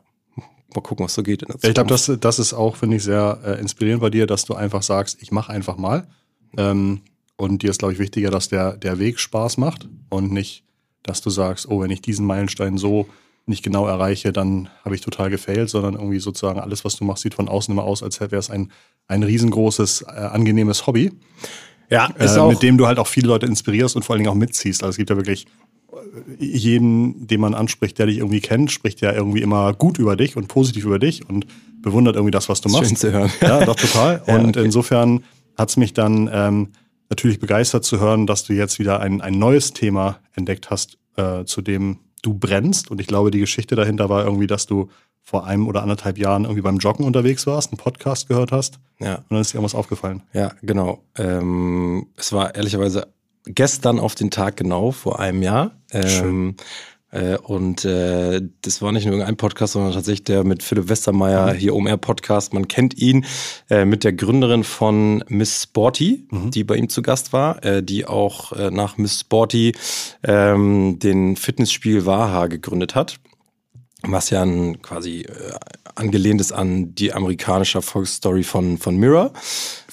mal 0.75 0.81
gucken, 0.81 1.05
was 1.05 1.13
so 1.13 1.23
geht. 1.23 1.43
ich 1.43 1.73
glaube, 1.73 1.89
das, 1.89 2.11
das 2.19 2.39
ist 2.39 2.53
auch, 2.53 2.75
finde 2.75 2.97
ich, 2.97 3.03
sehr 3.03 3.39
äh, 3.43 3.59
inspirierend 3.59 4.01
bei 4.01 4.09
dir, 4.09 4.27
dass 4.27 4.45
du 4.45 4.53
einfach 4.53 4.83
sagst, 4.83 5.17
ich 5.21 5.31
mache 5.31 5.51
einfach 5.51 5.77
mal. 5.77 6.07
Ähm, 6.57 7.01
und 7.37 7.63
dir 7.63 7.69
ist, 7.69 7.79
glaube 7.79 7.93
ich, 7.93 7.99
wichtiger, 7.99 8.31
dass 8.31 8.47
der, 8.47 8.77
der 8.77 8.99
Weg 8.99 9.19
Spaß 9.19 9.57
macht 9.57 9.89
und 10.09 10.31
nicht, 10.31 10.63
dass 11.03 11.21
du 11.21 11.29
sagst, 11.29 11.67
oh, 11.67 11.81
wenn 11.81 11.91
ich 11.91 12.01
diesen 12.01 12.25
Meilenstein 12.25 12.77
so 12.77 13.07
nicht 13.47 13.63
genau 13.63 13.87
erreiche, 13.87 14.31
dann 14.31 14.69
habe 14.83 14.95
ich 14.95 15.01
total 15.01 15.29
gefailt, 15.29 15.69
sondern 15.69 15.95
irgendwie 15.95 16.19
sozusagen 16.19 16.59
alles, 16.59 16.83
was 16.83 16.95
du 16.95 17.03
machst, 17.03 17.23
sieht 17.23 17.35
von 17.35 17.47
außen 17.47 17.71
immer 17.71 17.83
aus, 17.83 18.01
als 18.01 18.19
wäre 18.19 18.35
es 18.35 18.49
ein, 18.49 18.71
ein 19.07 19.23
riesengroßes, 19.23 20.03
äh, 20.03 20.11
angenehmes 20.11 20.87
Hobby. 20.87 21.11
Ja, 21.89 22.07
ist 22.17 22.35
äh, 22.35 22.39
auch 22.39 22.49
mit 22.49 22.63
dem 22.63 22.77
du 22.77 22.87
halt 22.87 22.97
auch 22.97 23.07
viele 23.07 23.27
Leute 23.27 23.45
inspirierst 23.45 23.95
und 23.95 24.03
vor 24.03 24.13
allen 24.15 24.23
Dingen 24.23 24.31
auch 24.31 24.39
mitziehst. 24.39 24.83
Also 24.83 24.91
es 24.91 24.97
gibt 24.97 25.11
ja 25.11 25.15
wirklich 25.15 25.45
äh, 26.39 26.43
jeden, 26.43 27.27
den 27.27 27.39
man 27.39 27.53
anspricht, 27.53 27.99
der 27.99 28.07
dich 28.07 28.17
irgendwie 28.17 28.41
kennt, 28.41 28.71
spricht 28.71 29.01
ja 29.01 29.13
irgendwie 29.13 29.41
immer 29.41 29.73
gut 29.73 29.99
über 29.99 30.15
dich 30.15 30.35
und 30.35 30.47
positiv 30.47 30.85
über 30.85 30.97
dich 30.97 31.29
und 31.29 31.45
bewundert 31.81 32.15
irgendwie 32.15 32.31
das, 32.31 32.49
was 32.49 32.61
du 32.61 32.69
machst. 32.69 32.87
Schön 32.87 32.95
zu 32.95 33.11
hören. 33.11 33.31
Ja, 33.41 33.63
doch 33.63 33.75
total. 33.75 34.23
ja, 34.27 34.35
und 34.35 34.57
okay. 34.57 34.65
insofern 34.65 35.23
hat 35.55 35.69
es 35.69 35.77
mich 35.77 35.93
dann 35.93 36.29
ähm, 36.33 36.69
natürlich 37.09 37.39
begeistert 37.39 37.85
zu 37.85 37.99
hören, 37.99 38.25
dass 38.25 38.43
du 38.43 38.53
jetzt 38.53 38.79
wieder 38.79 38.99
ein, 39.01 39.21
ein 39.21 39.37
neues 39.37 39.73
Thema 39.73 40.19
entdeckt 40.33 40.71
hast, 40.71 40.97
äh, 41.15 41.45
zu 41.45 41.61
dem 41.61 41.99
du 42.25 42.33
brennst. 42.33 42.89
Und 42.89 42.99
ich 42.99 43.07
glaube, 43.07 43.31
die 43.31 43.39
Geschichte 43.39 43.75
dahinter 43.75 44.09
war 44.09 44.23
irgendwie, 44.23 44.47
dass 44.47 44.65
du 44.65 44.89
vor 45.21 45.45
einem 45.45 45.67
oder 45.67 45.81
anderthalb 45.81 46.17
Jahren 46.17 46.43
irgendwie 46.43 46.61
beim 46.61 46.77
Joggen 46.77 47.05
unterwegs 47.05 47.47
warst, 47.47 47.71
einen 47.71 47.79
Podcast 47.79 48.27
gehört 48.27 48.51
hast. 48.51 48.79
Ja. 48.99 49.15
Und 49.15 49.25
dann 49.31 49.41
ist 49.41 49.53
dir 49.53 49.57
irgendwas 49.57 49.75
aufgefallen. 49.75 50.21
Ja, 50.33 50.51
genau. 50.61 51.03
Ähm, 51.17 52.07
es 52.15 52.31
war 52.31 52.53
ehrlicherweise 52.53 53.07
gestern 53.45 53.99
auf 53.99 54.15
den 54.15 54.31
Tag 54.31 54.57
genau 54.57 54.91
vor 54.91 55.19
einem 55.19 55.41
Jahr. 55.41 55.71
Ähm, 55.91 56.07
Schön. 56.07 56.55
Äh, 57.15 57.37
und 57.37 57.85
äh, 57.85 58.41
das 58.61 58.81
war 58.81 58.91
nicht 58.91 59.05
nur 59.05 59.13
irgendein 59.13 59.37
Podcast, 59.37 59.73
sondern 59.73 59.93
tatsächlich 59.93 60.25
der 60.25 60.43
mit 60.43 60.63
Philipp 60.63 60.89
Westermeier 60.89 61.53
mhm. 61.53 61.57
hier 61.57 61.73
OMR 61.73 61.97
Podcast. 61.97 62.53
Man 62.53 62.67
kennt 62.67 62.97
ihn 62.97 63.25
äh, 63.69 63.85
mit 63.85 64.03
der 64.03 64.11
Gründerin 64.11 64.65
von 64.65 65.23
Miss 65.29 65.63
Sporty, 65.63 66.27
mhm. 66.29 66.51
die 66.51 66.65
bei 66.65 66.75
ihm 66.75 66.89
zu 66.89 67.01
Gast 67.01 67.31
war, 67.31 67.63
äh, 67.63 67.81
die 67.81 68.05
auch 68.05 68.51
äh, 68.51 68.69
nach 68.69 68.97
Miss 68.97 69.21
Sporty 69.21 69.71
ähm, 70.23 70.99
den 70.99 71.37
Fitnessspiel 71.37 72.05
Waha 72.05 72.47
gegründet 72.47 72.95
hat 72.95 73.19
was 74.07 74.29
ja 74.29 74.43
ein, 74.43 74.81
quasi 74.83 75.21
äh, 75.21 75.53
angelehnt 75.95 76.41
ist 76.41 76.51
an 76.51 76.93
die 76.93 77.13
amerikanische 77.13 77.79
Erfolgsstory 77.79 78.43
von, 78.43 78.77
von 78.77 78.97
Mirror. 78.97 79.31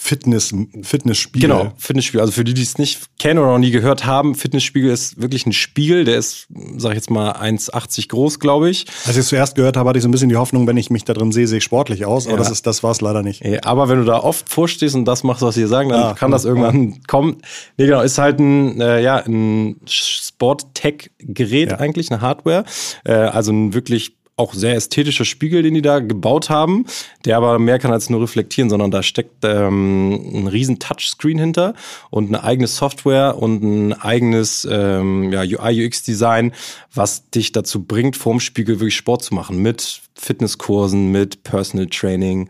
Fitness, 0.04 0.52
Fitnessspiegel. 0.82 1.48
Genau, 1.48 1.72
Fitnessspiegel. 1.78 2.20
Also 2.20 2.32
für 2.32 2.42
die, 2.42 2.54
die 2.54 2.62
es 2.62 2.76
nicht 2.76 3.16
kennen 3.20 3.38
oder 3.38 3.52
noch 3.52 3.58
nie 3.58 3.70
gehört 3.70 4.04
haben, 4.04 4.34
Fitnessspiegel 4.34 4.90
ist 4.90 5.22
wirklich 5.22 5.46
ein 5.46 5.52
Spiegel, 5.52 6.04
der 6.04 6.16
ist, 6.16 6.48
sag 6.76 6.90
ich 6.90 6.96
jetzt 6.96 7.10
mal, 7.10 7.30
1,80 7.36 8.08
groß, 8.08 8.40
glaube 8.40 8.68
ich. 8.68 8.86
Als 9.06 9.16
ich 9.16 9.20
es 9.20 9.28
zuerst 9.28 9.54
gehört 9.54 9.76
habe, 9.76 9.88
hatte 9.88 9.98
ich 9.98 10.02
so 10.02 10.08
ein 10.08 10.10
bisschen 10.10 10.28
die 10.28 10.36
Hoffnung, 10.36 10.66
wenn 10.66 10.76
ich 10.76 10.90
mich 10.90 11.04
da 11.04 11.14
drin 11.14 11.30
sehe, 11.30 11.46
sehe 11.46 11.58
ich 11.58 11.64
sportlich 11.64 12.04
aus, 12.04 12.26
aber 12.26 12.42
ja. 12.42 12.48
das, 12.48 12.62
das 12.62 12.82
war 12.82 12.90
es 12.90 13.00
leider 13.00 13.22
nicht. 13.22 13.44
aber 13.64 13.88
wenn 13.88 13.98
du 13.98 14.04
da 14.04 14.18
oft 14.18 14.48
vorstehst 14.48 14.96
und 14.96 15.04
das 15.04 15.22
machst, 15.22 15.42
was 15.42 15.54
sie 15.54 15.68
sagen, 15.68 15.90
dann 15.90 16.02
ah, 16.02 16.14
kann 16.14 16.32
das 16.32 16.44
irgendwann 16.44 16.90
ja. 16.90 16.96
kommen. 17.06 17.36
Nee, 17.76 17.86
genau, 17.86 18.00
ist 18.00 18.18
halt 18.18 18.40
ein, 18.40 18.80
äh, 18.80 19.00
ja, 19.00 19.18
ein 19.18 19.76
Sport-Tech-Gerät 19.86 21.70
ja. 21.70 21.78
eigentlich, 21.78 22.10
eine 22.10 22.20
Hardware. 22.20 22.64
Äh, 23.04 23.12
also 23.12 23.52
ein 23.52 23.72
wirklich 23.72 24.16
auch 24.36 24.54
sehr 24.54 24.74
ästhetischer 24.74 25.24
Spiegel, 25.24 25.62
den 25.62 25.74
die 25.74 25.82
da 25.82 26.00
gebaut 26.00 26.48
haben, 26.48 26.86
der 27.24 27.36
aber 27.36 27.58
mehr 27.58 27.78
kann 27.78 27.92
als 27.92 28.08
nur 28.08 28.22
reflektieren, 28.22 28.70
sondern 28.70 28.90
da 28.90 29.02
steckt 29.02 29.44
ähm, 29.44 30.12
ein 30.34 30.46
riesen 30.46 30.78
Touchscreen 30.78 31.38
hinter 31.38 31.74
und 32.10 32.28
eine 32.28 32.42
eigene 32.42 32.66
Software 32.66 33.36
und 33.38 33.62
ein 33.62 33.92
eigenes 33.92 34.66
ähm, 34.70 35.32
ja, 35.32 35.42
UI-UX-Design, 35.42 36.52
was 36.94 37.28
dich 37.30 37.52
dazu 37.52 37.84
bringt, 37.84 38.16
vorm 38.16 38.40
Spiegel 38.40 38.80
wirklich 38.80 38.96
Sport 38.96 39.22
zu 39.22 39.34
machen 39.34 39.58
mit 39.58 40.00
Fitnesskursen, 40.14 41.12
mit 41.12 41.42
Personal 41.42 41.86
Training 41.86 42.48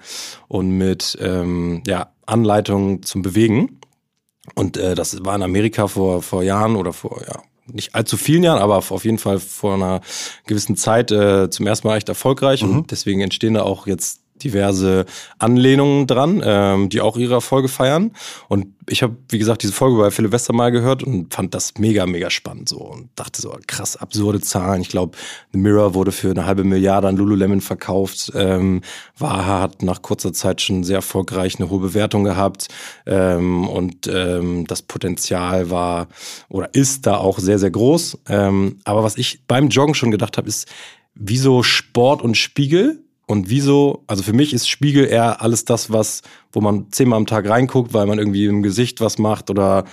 und 0.49 0.71
mit 0.79 1.19
ähm, 1.21 1.83
ja, 1.87 2.13
Anleitungen 2.27 3.03
zum 3.03 3.23
Bewegen. 3.23 3.81
Und 4.55 4.77
äh, 4.77 4.95
das 4.95 5.25
war 5.25 5.35
in 5.35 5.43
Amerika 5.43 5.89
vor, 5.89 6.23
vor 6.23 6.43
Jahren 6.43 6.77
oder 6.77 6.93
vor, 6.93 7.23
ja, 7.27 7.43
nicht 7.67 7.95
allzu 7.95 8.17
vielen 8.17 8.43
Jahren, 8.43 8.61
aber 8.61 8.77
auf 8.77 9.05
jeden 9.05 9.19
Fall 9.19 9.39
vor 9.39 9.75
einer 9.75 10.01
gewissen 10.47 10.77
Zeit 10.77 11.11
äh, 11.13 11.51
zum 11.51 11.67
ersten 11.67 11.87
Mal 11.89 11.97
echt 11.97 12.09
erfolgreich. 12.09 12.63
Mhm. 12.63 12.79
Und 12.79 12.91
deswegen 12.91 13.21
entstehen 13.21 13.55
da 13.55 13.63
auch 13.63 13.87
jetzt 13.87 14.22
diverse 14.43 15.07
Anlehnungen 15.39 16.07
dran, 16.07 16.43
ähm, 16.45 16.89
die 16.89 17.01
auch 17.01 17.17
ihre 17.17 17.35
Erfolge 17.35 17.69
feiern. 17.69 18.13
Und 18.49 18.67
ich 18.89 19.03
habe, 19.03 19.17
wie 19.29 19.39
gesagt, 19.39 19.63
diese 19.63 19.73
Folge 19.73 19.97
bei 19.97 20.11
Philipp 20.11 20.33
Westermal 20.33 20.73
gehört 20.73 21.03
und 21.03 21.33
fand 21.33 21.55
das 21.55 21.75
mega, 21.79 22.05
mega 22.07 22.31
spannend 22.31 22.69
so 22.69 22.79
und 22.79 23.11
dachte 23.15 23.41
so, 23.41 23.57
krass, 23.67 23.97
absurde 23.97 24.41
Zahlen. 24.41 24.81
Ich 24.81 24.89
glaube, 24.89 25.17
The 25.53 25.59
Mirror 25.59 25.95
wurde 25.95 26.13
für 26.13 26.31
eine 26.31 26.47
halbe 26.47 26.65
Milliarde 26.65 27.09
an 27.09 27.17
Lululemon 27.17 27.61
verkauft. 27.61 28.33
Ähm, 28.35 28.81
Waha 29.17 29.61
hat 29.61 29.83
nach 29.83 30.03
kurzer 30.03 30.33
Zeit 30.33 30.61
schon 30.61 30.85
sehr 30.85 30.97
erfolgreich 30.97 31.59
eine 31.59 31.71
hohe 31.71 31.81
Bewertung 31.81 32.25
gehabt 32.25 32.69
ähm, 33.07 33.69
und 33.69 34.09
ähm, 34.09 34.67
das 34.67 34.83
Potenzial 34.83 35.71
war 35.71 36.09
oder 36.49 36.75
ist 36.75 37.07
da 37.07 37.19
auch 37.19 37.39
sehr, 37.39 37.59
sehr 37.59 37.71
groß. 37.71 38.19
Ähm, 38.29 38.79
aber 38.85 39.05
was 39.05 39.17
ich 39.17 39.47
beim 39.47 39.69
Joggen 39.69 39.95
schon 39.95 40.11
gedacht 40.11 40.39
habe, 40.39 40.49
ist, 40.49 40.69
wieso 41.15 41.63
Sport 41.63 42.23
und 42.23 42.37
Spiegel 42.37 43.05
und 43.33 43.49
wieso, 43.49 44.05
also 44.07 44.23
für 44.23 44.35
mich 44.35 44.53
ist 44.53 44.69
Spiegel 44.69 45.07
eher 45.07 45.41
alles 45.41 45.65
das, 45.65 45.91
was, 45.91 46.21
wo 46.53 46.61
man 46.61 46.93
zehnmal 46.93 47.17
am 47.17 47.27
Tag 47.27 47.49
reinguckt, 47.49 47.95
weil 47.95 48.05
man 48.07 48.19
irgendwie 48.19 48.45
im 48.45 48.63
Gesicht 48.63 49.01
was 49.01 49.17
macht 49.17 49.49
oder 49.49 49.85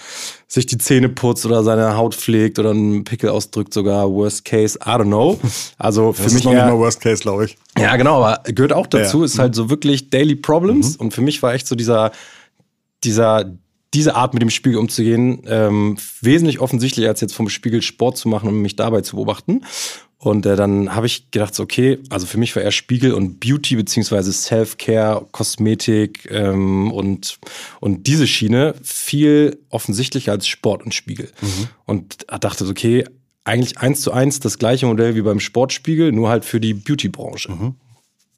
sich 0.47 0.65
die 0.65 0.77
Zähne 0.77 1.07
putzt 1.07 1.45
oder 1.45 1.63
seine 1.63 1.95
Haut 1.95 2.15
pflegt 2.15 2.59
oder 2.59 2.71
einen 2.71 3.05
Pickel 3.05 3.29
ausdrückt, 3.29 3.73
sogar 3.73 4.11
Worst 4.11 4.43
Case, 4.43 4.77
I 4.85 4.89
don't 4.89 5.05
know. 5.05 5.39
Also 5.77 6.11
für 6.11 6.23
das 6.23 6.33
mich 6.33 6.41
ist 6.41 6.45
noch 6.45 6.51
eher, 6.51 6.65
nicht 6.65 6.73
mal 6.73 6.79
Worst 6.79 6.99
Case, 6.99 7.21
glaube 7.21 7.45
ich. 7.45 7.57
Ja, 7.77 7.95
genau, 7.95 8.21
aber 8.21 8.43
gehört 8.51 8.73
auch 8.73 8.87
dazu, 8.87 9.19
ja. 9.19 9.25
ist 9.25 9.39
halt 9.39 9.55
so 9.55 9.69
wirklich 9.69 10.09
Daily 10.09 10.35
Problems. 10.35 10.95
Mhm. 10.95 11.05
Und 11.05 11.13
für 11.13 11.21
mich 11.21 11.41
war 11.41 11.53
echt 11.53 11.65
so 11.65 11.75
dieser, 11.75 12.11
dieser, 13.05 13.45
diese 13.93 14.15
Art 14.15 14.33
mit 14.33 14.43
dem 14.43 14.49
Spiegel 14.49 14.79
umzugehen, 14.79 15.43
ähm, 15.47 15.97
wesentlich 16.19 16.59
offensichtlicher 16.59 17.07
als 17.07 17.21
jetzt 17.21 17.33
vom 17.33 17.47
Spiegel 17.47 17.81
Sport 17.81 18.17
zu 18.17 18.27
machen 18.27 18.49
und 18.49 18.61
mich 18.61 18.75
dabei 18.75 18.99
zu 18.99 19.15
beobachten. 19.15 19.61
Und 20.21 20.45
äh, 20.45 20.57
dann 20.57 20.93
habe 20.93 21.05
ich 21.05 21.31
gedacht, 21.31 21.55
so, 21.55 21.63
okay, 21.63 21.97
also 22.09 22.25
für 22.25 22.37
mich 22.37 22.53
war 22.53 22.61
eher 22.61 22.71
Spiegel 22.71 23.13
und 23.13 23.39
Beauty 23.39 23.77
beziehungsweise 23.77 24.33
Self-Care, 24.33 25.25
Kosmetik 25.31 26.29
ähm, 26.29 26.91
und, 26.91 27.39
und 27.79 28.05
diese 28.05 28.27
Schiene 28.27 28.75
viel 28.83 29.59
offensichtlicher 29.69 30.33
als 30.33 30.45
Sport 30.45 30.83
und 30.83 30.93
Spiegel. 30.93 31.31
Mhm. 31.41 31.67
Und 31.85 32.25
dachte, 32.41 32.65
so, 32.65 32.71
okay, 32.71 33.05
eigentlich 33.45 33.77
eins 33.77 34.01
zu 34.01 34.11
eins 34.11 34.41
das 34.41 34.59
gleiche 34.59 34.87
Modell 34.87 35.15
wie 35.15 35.21
beim 35.21 35.39
Sportspiegel, 35.39 36.11
nur 36.11 36.27
halt 36.27 36.43
für 36.43 36.59
die 36.59 36.73
Beauty-Branche. 36.73 37.53
Mhm. 37.53 37.75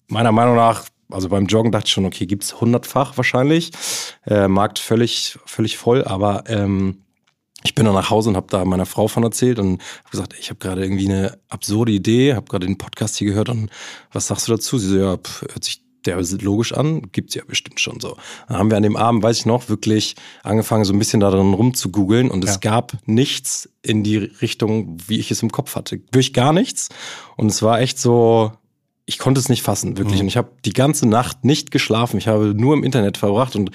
Meiner 0.07 0.31
Meinung 0.31 0.55
nach 0.55 0.85
also 1.11 1.29
beim 1.29 1.45
Joggen 1.45 1.71
dachte 1.71 1.87
ich 1.87 1.93
schon, 1.93 2.05
okay, 2.05 2.25
gibt's 2.25 2.61
hundertfach 2.61 3.17
wahrscheinlich. 3.17 3.71
Äh, 4.25 4.47
Markt 4.47 4.79
völlig, 4.79 5.37
völlig 5.45 5.77
voll, 5.77 6.05
aber 6.05 6.45
ähm, 6.47 7.00
ich 7.63 7.75
bin 7.75 7.85
dann 7.85 7.93
nach 7.93 8.09
Hause 8.09 8.29
und 8.29 8.35
habe 8.35 8.47
da 8.49 8.65
meiner 8.65 8.85
Frau 8.85 9.07
von 9.07 9.23
erzählt 9.23 9.59
und 9.59 9.81
habe 9.99 10.11
gesagt, 10.11 10.35
ich 10.39 10.49
habe 10.49 10.59
gerade 10.59 10.83
irgendwie 10.83 11.09
eine 11.09 11.37
absurde 11.49 11.91
Idee, 11.91 12.33
habe 12.33 12.47
gerade 12.47 12.65
den 12.65 12.77
Podcast 12.77 13.17
hier 13.17 13.27
gehört 13.29 13.49
und 13.49 13.69
was 14.11 14.27
sagst 14.27 14.47
du 14.47 14.53
dazu? 14.53 14.77
Sie 14.77 14.89
so, 14.89 14.97
ja, 14.97 15.17
pff, 15.17 15.41
hört 15.41 15.63
sich 15.63 15.81
der 16.05 16.21
logisch 16.41 16.73
an, 16.73 17.11
gibt's 17.11 17.35
ja 17.35 17.43
bestimmt 17.45 17.79
schon 17.79 17.99
so. 17.99 18.17
Dann 18.47 18.57
haben 18.57 18.71
wir 18.71 18.77
an 18.77 18.83
dem 18.83 18.95
Abend, 18.95 19.21
weiß 19.21 19.37
ich 19.37 19.45
noch, 19.45 19.69
wirklich 19.69 20.15
angefangen, 20.43 20.85
so 20.85 20.93
ein 20.93 20.99
bisschen 20.99 21.19
da 21.19 21.29
drin 21.29 21.53
rumzugoogeln 21.53 22.31
und 22.31 22.43
ja. 22.43 22.51
es 22.51 22.59
gab 22.59 22.93
nichts 23.05 23.69
in 23.83 24.03
die 24.03 24.17
Richtung, 24.17 24.97
wie 25.07 25.19
ich 25.19 25.31
es 25.31 25.43
im 25.43 25.51
Kopf 25.51 25.75
hatte. 25.75 25.99
Durch 26.11 26.33
gar 26.33 26.53
nichts. 26.53 26.89
Und 27.37 27.47
es 27.47 27.61
war 27.61 27.81
echt 27.81 27.99
so, 27.99 28.51
ich 29.05 29.17
konnte 29.17 29.39
es 29.39 29.49
nicht 29.49 29.63
fassen, 29.63 29.97
wirklich. 29.97 30.17
Mhm. 30.17 30.21
Und 30.21 30.27
ich 30.27 30.37
habe 30.37 30.51
die 30.63 30.73
ganze 30.73 31.07
Nacht 31.07 31.43
nicht 31.43 31.71
geschlafen. 31.71 32.17
Ich 32.17 32.27
habe 32.27 32.53
nur 32.55 32.73
im 32.73 32.83
Internet 32.83 33.17
verbracht 33.17 33.55
und 33.55 33.71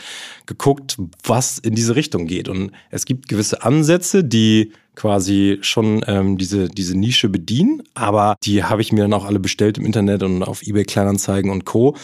geguckt, 0.47 0.97
was 1.25 1.59
in 1.59 1.75
diese 1.75 1.97
Richtung 1.97 2.27
geht. 2.27 2.49
Und 2.49 2.73
es 2.91 3.05
gibt 3.05 3.29
gewisse 3.29 3.63
Ansätze, 3.63 4.25
die 4.25 4.73
quasi 4.95 5.59
schon 5.61 6.03
ähm, 6.07 6.39
diese, 6.39 6.69
diese 6.69 6.97
Nische 6.97 7.29
bedienen, 7.29 7.83
aber 7.95 8.37
die 8.43 8.65
habe 8.65 8.81
ich 8.81 8.93
mir 8.93 9.03
dann 9.03 9.13
auch 9.13 9.27
alle 9.27 9.39
bestellt 9.39 9.77
im 9.77 9.85
Internet 9.85 10.23
und 10.23 10.43
auf 10.43 10.63
eBay 10.63 10.85
Kleinanzeigen 10.85 11.51
und 11.51 11.67
Co. 11.67 11.97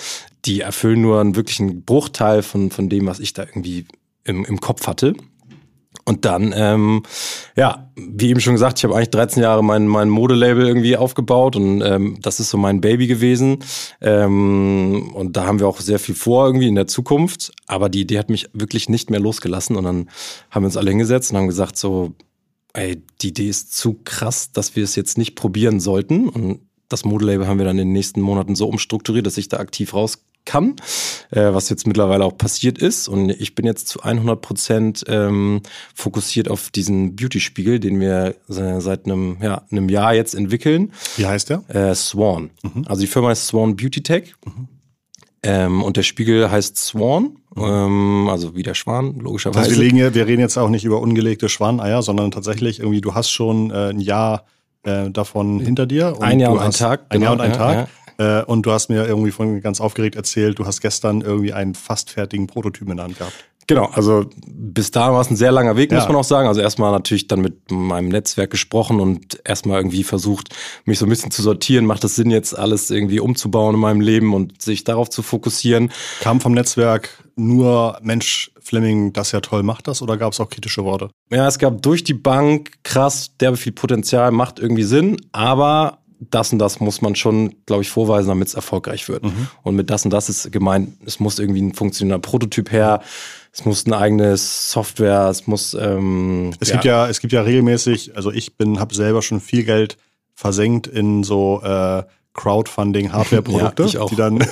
Die 0.45 0.61
erfüllen 0.61 1.01
nur 1.01 1.21
einen 1.21 1.35
wirklichen 1.35 1.85
Bruchteil 1.85 2.43
von, 2.43 2.71
von 2.71 2.91
dem, 2.91 3.07
was 3.07 3.19
ich 3.19 3.33
da 3.33 3.45
irgendwie 3.45 3.87
im, 4.25 4.45
im 4.45 4.61
Kopf 4.61 4.87
hatte. 4.87 5.15
Und 6.05 6.25
dann, 6.25 6.53
ähm, 6.57 7.03
ja, 7.57 7.91
wie 7.95 8.31
eben 8.31 8.41
schon 8.41 8.55
gesagt, 8.55 8.79
ich 8.79 8.85
habe 8.85 8.95
eigentlich 8.95 9.11
13 9.11 9.43
Jahre 9.43 9.63
mein, 9.63 9.87
mein 9.87 10.09
Modelabel 10.09 10.67
irgendwie 10.67 10.97
aufgebaut 10.97 11.55
und 11.55 11.81
ähm, 11.81 12.19
das 12.21 12.41
ist 12.41 12.51
so 12.51 12.59
mein 12.59 12.81
Baby 12.81 13.07
gewesen. 13.07 13.59
Ähm, 14.01 15.13
und 15.15 15.37
da 15.37 15.47
haben 15.47 15.61
wir 15.61 15.69
auch 15.69 15.81
sehr 15.81 16.01
viel 16.01 16.17
vor 16.17 16.47
irgendwie 16.47 16.67
in 16.67 16.75
der 16.75 16.89
Zukunft. 16.89 17.53
Aber 17.67 17.89
die 17.89 18.01
Idee 18.01 18.19
hat 18.19 18.31
mich 18.31 18.49
wirklich 18.53 18.89
nicht 18.89 19.11
mehr 19.11 19.21
losgelassen. 19.21 19.77
Und 19.77 19.85
dann 19.85 20.09
haben 20.51 20.63
wir 20.63 20.67
uns 20.67 20.77
alle 20.77 20.91
hingesetzt 20.91 21.31
und 21.31 21.39
haben 21.39 21.47
gesagt, 21.47 21.77
so, 21.77 22.15
ey, 22.73 23.03
die 23.21 23.29
Idee 23.29 23.49
ist 23.49 23.77
zu 23.77 24.01
krass, 24.05 24.51
dass 24.51 24.75
wir 24.75 24.83
es 24.83 24.97
jetzt 24.97 25.19
nicht 25.19 25.37
probieren 25.37 25.79
sollten. 25.79 26.29
Und 26.29 26.61
das 26.89 27.05
Modelabel 27.05 27.47
haben 27.47 27.59
wir 27.59 27.65
dann 27.65 27.79
in 27.79 27.89
den 27.89 27.93
nächsten 27.93 28.21
Monaten 28.21 28.57
so 28.57 28.67
umstrukturiert, 28.67 29.27
dass 29.27 29.39
ich 29.39 29.49
da 29.49 29.59
aktiv 29.59 29.95
raus 29.95 30.25
kann, 30.45 30.77
äh, 31.31 31.53
was 31.53 31.69
jetzt 31.69 31.87
mittlerweile 31.87 32.25
auch 32.25 32.37
passiert 32.37 32.79
ist. 32.79 33.09
Und 33.09 33.31
ich 33.31 33.55
bin 33.55 33.65
jetzt 33.65 33.89
zu 33.89 34.03
100 34.03 34.41
Prozent 34.41 35.05
ähm, 35.09 35.61
fokussiert 35.95 36.49
auf 36.49 36.71
diesen 36.71 37.17
Beauty-Spiegel, 37.17 37.81
den 37.81 38.01
wir 38.01 38.35
äh, 38.49 38.81
seit 38.81 39.05
einem, 39.07 39.39
ja, 39.41 39.63
einem 39.71 39.89
Jahr 39.89 40.15
jetzt 40.15 40.35
entwickeln. 40.35 40.93
Wie 41.17 41.27
heißt 41.27 41.51
der? 41.51 41.63
Äh, 41.69 41.95
Swan. 41.95 42.51
Mhm. 42.63 42.85
Also 42.87 43.03
die 43.03 43.07
Firma 43.07 43.33
ist 43.33 43.47
Swan 43.47 43.77
Beauty 43.77 44.03
Tech. 44.03 44.35
Mhm. 44.45 44.69
Ähm, 45.45 45.83
und 45.83 45.97
der 45.97 46.05
Spiegel 46.05 46.51
heißt 46.51 46.77
Swan, 46.77 47.37
mhm. 47.55 47.63
ähm, 47.65 48.29
also 48.29 48.55
wie 48.55 48.63
der 48.63 48.75
Schwan, 48.75 49.19
logischerweise. 49.19 49.71
Also 49.71 49.81
wir, 49.81 49.91
legen, 49.91 50.15
wir 50.15 50.27
reden 50.27 50.41
jetzt 50.41 50.57
auch 50.57 50.69
nicht 50.69 50.85
über 50.85 51.01
ungelegte 51.01 51.49
Schwaneier, 51.49 52.03
sondern 52.03 52.31
tatsächlich 52.31 52.79
irgendwie, 52.79 53.01
du 53.01 53.15
hast 53.15 53.31
schon 53.31 53.71
äh, 53.71 53.89
ein 53.91 53.99
Jahr 53.99 54.45
äh, 54.85 55.11
davon 55.11 55.59
hinter 55.59 55.87
dir. 55.87 56.17
ein 56.21 56.39
Jahr 56.39 56.53
und 56.53 56.61
ein 56.61 56.71
Tag. 56.71 57.07
Ein 57.09 57.21
genau, 57.21 57.25
Jahr 57.25 57.33
und 57.33 57.41
ein 57.41 57.51
ja, 57.51 57.57
Tag. 57.57 57.77
Ja. 57.77 57.89
Äh, 58.23 58.45
und 58.45 58.67
du 58.67 58.73
hast 58.73 58.89
mir 58.89 59.07
irgendwie 59.07 59.31
von 59.31 59.61
ganz 59.61 59.81
aufgeregt 59.81 60.17
erzählt, 60.17 60.59
du 60.59 60.67
hast 60.67 60.81
gestern 60.81 61.21
irgendwie 61.21 61.53
einen 61.53 61.75
fast 61.75 62.11
fertigen 62.11 62.47
Prototyp 62.47 62.89
in 62.89 62.97
der 62.97 63.05
Hand 63.05 63.19
gehabt. 63.19 63.35
Genau, 63.69 63.87
also 63.87 64.27
bis 64.45 64.91
da 64.91 65.13
war 65.13 65.21
es 65.21 65.31
ein 65.31 65.37
sehr 65.37 65.53
langer 65.53 65.77
Weg, 65.77 65.93
ja. 65.93 65.99
muss 65.99 66.09
man 66.09 66.17
auch 66.17 66.25
sagen. 66.25 66.49
Also 66.49 66.61
erstmal 66.61 66.91
natürlich 66.91 67.29
dann 67.29 67.41
mit 67.41 67.71
meinem 67.71 68.09
Netzwerk 68.09 68.51
gesprochen 68.51 69.01
und 69.01 69.41
erstmal 69.45 69.79
irgendwie 69.79 70.03
versucht, 70.03 70.55
mich 70.85 70.99
so 70.99 71.07
ein 71.07 71.09
bisschen 71.09 71.31
zu 71.31 71.43
sortieren. 71.43 71.87
Macht 71.87 72.03
es 72.03 72.17
Sinn, 72.17 72.31
jetzt 72.31 72.59
alles 72.59 72.91
irgendwie 72.91 73.21
umzubauen 73.21 73.77
in 73.77 73.81
meinem 73.81 74.01
Leben 74.01 74.35
und 74.35 74.61
sich 74.61 74.83
darauf 74.85 75.11
zu 75.11 75.23
fokussieren? 75.23 75.93
Kam 76.21 76.41
vom 76.41 76.53
Netzwerk 76.53 77.23
nur 77.37 77.99
Mensch, 78.03 78.51
Fleming, 78.61 79.13
das 79.13 79.33
ja 79.33 79.41
toll, 79.41 79.63
macht 79.63 79.89
das 79.89 80.03
oder 80.03 80.17
gab 80.17 80.33
es 80.33 80.41
auch 80.41 80.51
kritische 80.51 80.85
Worte? 80.85 81.11
Ja, 81.31 81.47
es 81.47 81.59
gab 81.59 81.83
durch 81.83 82.05
die 82.05 82.15
Bank 82.15 82.73
krass, 82.83 83.37
derbe 83.41 83.57
viel 83.57 83.73
Potenzial, 83.73 84.33
macht 84.33 84.59
irgendwie 84.59 84.83
Sinn, 84.83 85.17
aber 85.33 86.02
das 86.31 86.53
und 86.53 86.59
das 86.59 86.81
muss 86.81 87.03
man 87.03 87.15
schon, 87.15 87.55
glaube 87.67 87.83
ich, 87.83 87.91
vorweisen, 87.91 88.29
damit 88.29 88.49
es 88.49 88.55
erfolgreich 88.55 89.09
wird. 89.09 89.25
Mhm. 89.25 89.49
Und 89.63 89.75
mit 89.77 89.91
das 89.91 90.05
und 90.05 90.13
das 90.13 90.29
ist 90.29 90.53
gemeint, 90.53 90.95
es 91.05 91.21
muss 91.21 91.39
irgendwie 91.39 91.63
ein 91.63 91.75
funktionierender 91.75 92.21
Prototyp 92.21 92.71
her, 92.71 93.03
es 93.53 93.65
muss 93.65 93.85
eine 93.87 93.99
eigene 93.99 94.37
Software, 94.37 95.29
es 95.29 95.47
muss. 95.47 95.75
Ähm, 95.75 96.53
es 96.61 96.69
ja. 96.69 96.75
gibt 96.75 96.85
ja, 96.85 97.09
es 97.09 97.21
gibt 97.21 97.33
ja 97.33 97.43
regelmäßig, 97.43 98.17
also 98.17 98.31
ich 98.31 98.57
bin, 98.57 98.79
habe 98.79 98.95
selber 98.95 99.23
schon 99.23 99.41
viel 99.41 99.65
Geld 99.65 99.99
versenkt 100.35 100.87
in 100.87 101.25
so 101.25 101.61
äh, 101.63 102.05
Crowdfunding 102.35 103.13
Hardware-Produkte, 103.13 103.85
ja, 103.89 104.07
die 104.07 104.17
dann 104.17 104.39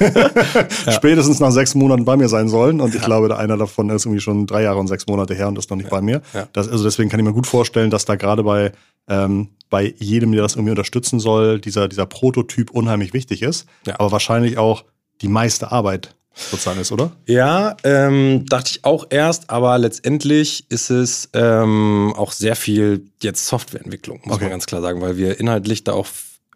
spätestens 0.91 1.41
nach 1.41 1.51
sechs 1.51 1.75
Monaten 1.75 2.05
bei 2.05 2.17
mir 2.17 2.29
sein 2.29 2.49
sollen. 2.49 2.81
Und 2.81 2.95
ich 2.95 3.03
glaube, 3.03 3.29
der 3.29 3.39
einer 3.39 3.57
davon 3.57 3.91
ist 3.91 4.05
irgendwie 4.05 4.21
schon 4.21 4.47
drei 4.47 4.63
Jahre 4.63 4.79
und 4.79 4.89
sechs 4.89 5.07
Monate 5.07 5.35
her 5.35 5.49
und 5.49 5.59
ist 5.59 5.71
noch 5.71 5.77
nicht 5.77 5.91
bei 5.91 6.01
mir. 6.01 6.23
Das, 6.53 6.69
also 6.69 6.85
deswegen 6.85 7.09
kann 7.09 7.21
ich 7.21 7.27
mir 7.27 7.33
gut 7.33 7.47
vorstellen, 7.47 7.91
dass 7.91 8.05
da 8.05 8.17
gerade 8.17 8.43
bei 8.43 8.73
ähm, 9.09 9.49
bei 9.71 9.95
jedem, 9.99 10.33
der 10.33 10.43
das 10.43 10.55
irgendwie 10.55 10.71
unterstützen 10.71 11.21
soll, 11.21 11.61
dieser, 11.61 11.89
dieser 11.89 12.07
Prototyp 12.07 12.71
unheimlich 12.71 13.15
wichtig 13.15 13.43
ist. 13.43 13.67
Ja. 13.87 13.95
Aber 13.99 14.13
wahrscheinlich 14.13 14.59
auch 14.59 14.85
die 15.23 15.29
meiste 15.29 15.71
Arbeit 15.71 16.15
sozusagen 16.35 16.81
ist, 16.81 16.93
oder? 16.93 17.13
Ja, 17.27 17.77
ähm, 17.85 18.45
dachte 18.47 18.73
ich 18.73 18.85
auch 18.85 19.07
erst, 19.11 19.51
aber 19.51 19.77
letztendlich 19.79 20.65
ist 20.69 20.91
es 20.91 21.29
ähm, 21.35 22.13
auch 22.17 22.33
sehr 22.33 22.57
viel 22.57 23.07
jetzt 23.21 23.47
Softwareentwicklung, 23.47 24.21
muss 24.25 24.37
okay. 24.37 24.45
man 24.45 24.51
ganz 24.53 24.67
klar 24.67 24.81
sagen, 24.81 25.01
weil 25.01 25.17
wir 25.17 25.39
inhaltlich 25.39 25.85
da 25.85 25.93
auch 25.93 26.07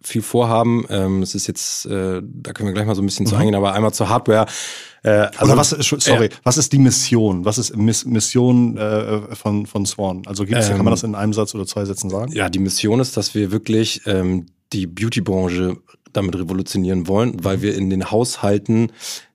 viel 0.07 0.23
vorhaben. 0.23 0.85
Ähm, 0.89 1.23
es 1.23 1.35
ist 1.35 1.47
jetzt, 1.47 1.87
äh, 1.87 2.23
da 2.23 2.53
können 2.53 2.69
wir 2.69 2.75
gleich 2.75 2.87
mal 2.87 2.95
so 2.95 3.03
ein 3.03 3.07
bisschen 3.07 3.27
mhm. 3.27 3.31
zu 3.31 3.37
eingehen, 3.37 3.55
aber 3.55 3.73
einmal 3.73 3.93
zur 3.93 4.09
Hardware. 4.09 4.47
Äh, 5.03 5.11
also 5.37 5.53
Oder 5.53 5.57
was, 5.57 5.71
sorry, 5.71 6.27
äh, 6.27 6.31
was 6.43 6.57
ist 6.57 6.73
die 6.73 6.79
Mission? 6.79 7.45
Was 7.45 7.59
ist 7.59 7.77
Miss 7.77 8.05
Mission 8.05 8.77
äh, 8.77 9.35
von, 9.35 9.67
von 9.67 9.87
Swan? 9.87 10.23
Also 10.27 10.45
gibt's, 10.45 10.69
ähm, 10.69 10.77
kann 10.77 10.85
man 10.85 10.93
das 10.93 11.03
in 11.03 11.15
einem 11.15 11.33
Satz 11.33 11.55
oder 11.55 11.67
zwei 11.67 11.85
Sätzen 11.85 12.11
sagen? 12.11 12.33
Ja, 12.33 12.49
die 12.49 12.59
Mission 12.59 13.01
ist, 13.01 13.17
dass 13.17 13.35
wir 13.35 13.51
wirklich 13.51 14.03
ähm, 14.07 14.47
die 14.73 14.87
Beauty-Branche 14.87 15.77
damit 16.13 16.37
revolutionieren 16.37 17.07
wollen, 17.09 17.45
weil 17.45 17.61
wir 17.61 17.75
in 17.75 17.91
den 17.91 18.11
Haushalten 18.11 18.93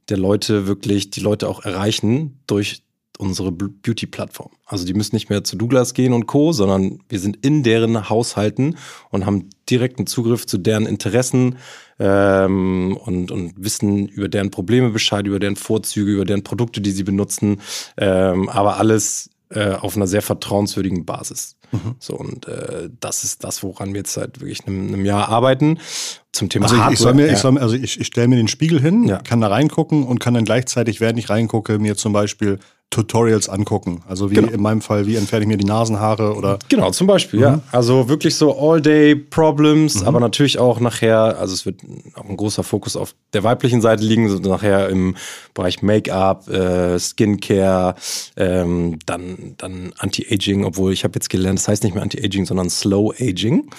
der 0.10 0.18
Leute 0.18 0.66
wirklich 0.68 1.12
die 1.12 1.20
Leute 1.20 1.48
auch 1.48 1.64
erreichen 1.64 2.40
durch 2.48 2.82
unsere 3.20 3.52
Beauty-Plattform. 3.52 4.50
Also 4.66 4.86
die 4.86 4.94
müssen 4.94 5.16
nicht 5.16 5.30
mehr 5.30 5.44
zu 5.44 5.58
Douglas 5.58 5.94
gehen 5.94 6.14
und 6.14 6.26
Co., 6.26 6.54
sondern 6.54 7.00
wir 7.10 7.20
sind 7.20 7.46
in 7.46 7.64
deren 7.64 8.10
Haushalten 8.10 8.78
und 9.10 9.26
haben 9.26 9.50
direkten 9.70 10.08
Zugriff 10.08 10.48
zu 10.48 10.58
deren 10.58 10.86
Interessen 10.86 11.58
ähm, 12.00 12.98
und, 13.04 13.30
und 13.30 13.54
wissen 13.58 14.08
über 14.08 14.30
deren 14.30 14.52
Probleme 14.52 14.90
Bescheid, 14.92 15.28
über 15.28 15.40
deren 15.40 15.58
Vorzüge, 15.58 16.12
über 16.12 16.26
deren 16.26 16.44
Produkte, 16.44 16.80
die 16.80 16.92
sie 16.92 17.04
benutzen. 17.04 17.60
Ähm, 17.98 18.48
aber 18.48 18.78
alles 18.78 19.30
äh, 19.50 19.74
auf 19.74 19.98
einer 19.98 20.08
sehr 20.08 20.22
vertrauenswürdigen 20.22 21.06
Basis. 21.06 21.58
Mhm. 21.72 21.96
So, 22.00 22.16
und 22.16 22.48
äh, 22.48 22.90
das 23.02 23.26
ist 23.26 23.44
das, 23.44 23.64
woran 23.64 23.90
wir 23.90 24.00
jetzt 24.00 24.14
seit 24.14 24.40
wirklich 24.40 24.66
einem, 24.66 24.88
einem 24.88 25.04
Jahr 25.04 25.28
arbeiten. 25.28 25.80
Zum 26.32 26.48
Thema 26.50 26.66
also 26.66 26.78
Hardware. 26.78 26.94
Ich, 26.94 27.00
soll 27.00 27.14
mir, 27.16 27.28
ja. 27.28 27.34
ich, 27.34 27.40
soll, 27.40 27.58
also 27.58 27.76
ich, 27.76 28.00
ich 28.00 28.08
stelle 28.08 28.30
mir 28.30 28.38
den 28.38 28.48
Spiegel 28.48 28.80
hin, 28.80 29.04
Ja. 29.04 29.18
kann 29.18 29.42
da 29.42 29.48
reingucken 29.48 30.04
und 30.04 30.20
kann 30.20 30.36
dann 30.36 30.46
gleichzeitig, 30.46 31.02
während 31.02 31.20
ich 31.20 31.30
reingucke, 31.30 31.80
mir 31.80 31.98
zum 31.98 32.14
Beispiel 32.14 32.60
Tutorials 32.92 33.50
angucken. 33.50 34.02
Also 34.08 34.32
wie 34.32 34.36
Genau. 34.36 34.48
in 34.50 34.62
meinem 34.62 34.82
Fall, 34.82 35.06
wie 35.06 35.16
entferne 35.16 35.44
ich 35.44 35.48
mir 35.48 35.58
die 35.58 35.66
Nasenhaare 35.66 36.34
oder 36.36 36.58
Genau, 36.70 36.90
zum 36.90 37.06
Beispiel, 37.06 37.40
ja. 37.40 37.62
Also 37.72 38.10
wirklich 38.10 38.36
so 38.36 38.58
All-Day-Problems, 38.58 40.04
aber 40.04 40.20
natürlich 40.20 40.58
auch 40.58 40.80
nachher, 40.80 41.38
also 41.40 41.54
es 41.54 41.66
wird 41.68 41.82
auch 42.16 42.28
ein 42.28 42.36
großer 42.36 42.64
Fokus 42.64 42.96
auf 42.96 43.14
der 43.34 43.44
weiblichen 43.44 43.82
Seite 43.82 44.04
liegen, 44.04 44.28
so 44.30 44.40
nachher 44.40 44.90
im 44.90 45.16
Bereich 45.54 45.84
Make-up, 45.84 46.48
äh, 46.50 46.98
Skincare, 46.98 47.94
ähm, 48.38 48.98
dann, 49.06 49.54
dann 49.58 49.94
Anti-Aging, 50.00 50.66
obwohl 50.66 50.92
ich 50.92 51.04
habe 51.04 51.14
jetzt 51.16 51.30
gelernt, 51.30 51.60
das 51.60 51.68
heißt 51.68 51.84
nicht 51.84 51.94
mehr 51.94 52.02
Anti-Aging, 52.04 52.46
sondern 52.48 52.72
Slow-Aging. 52.72 53.70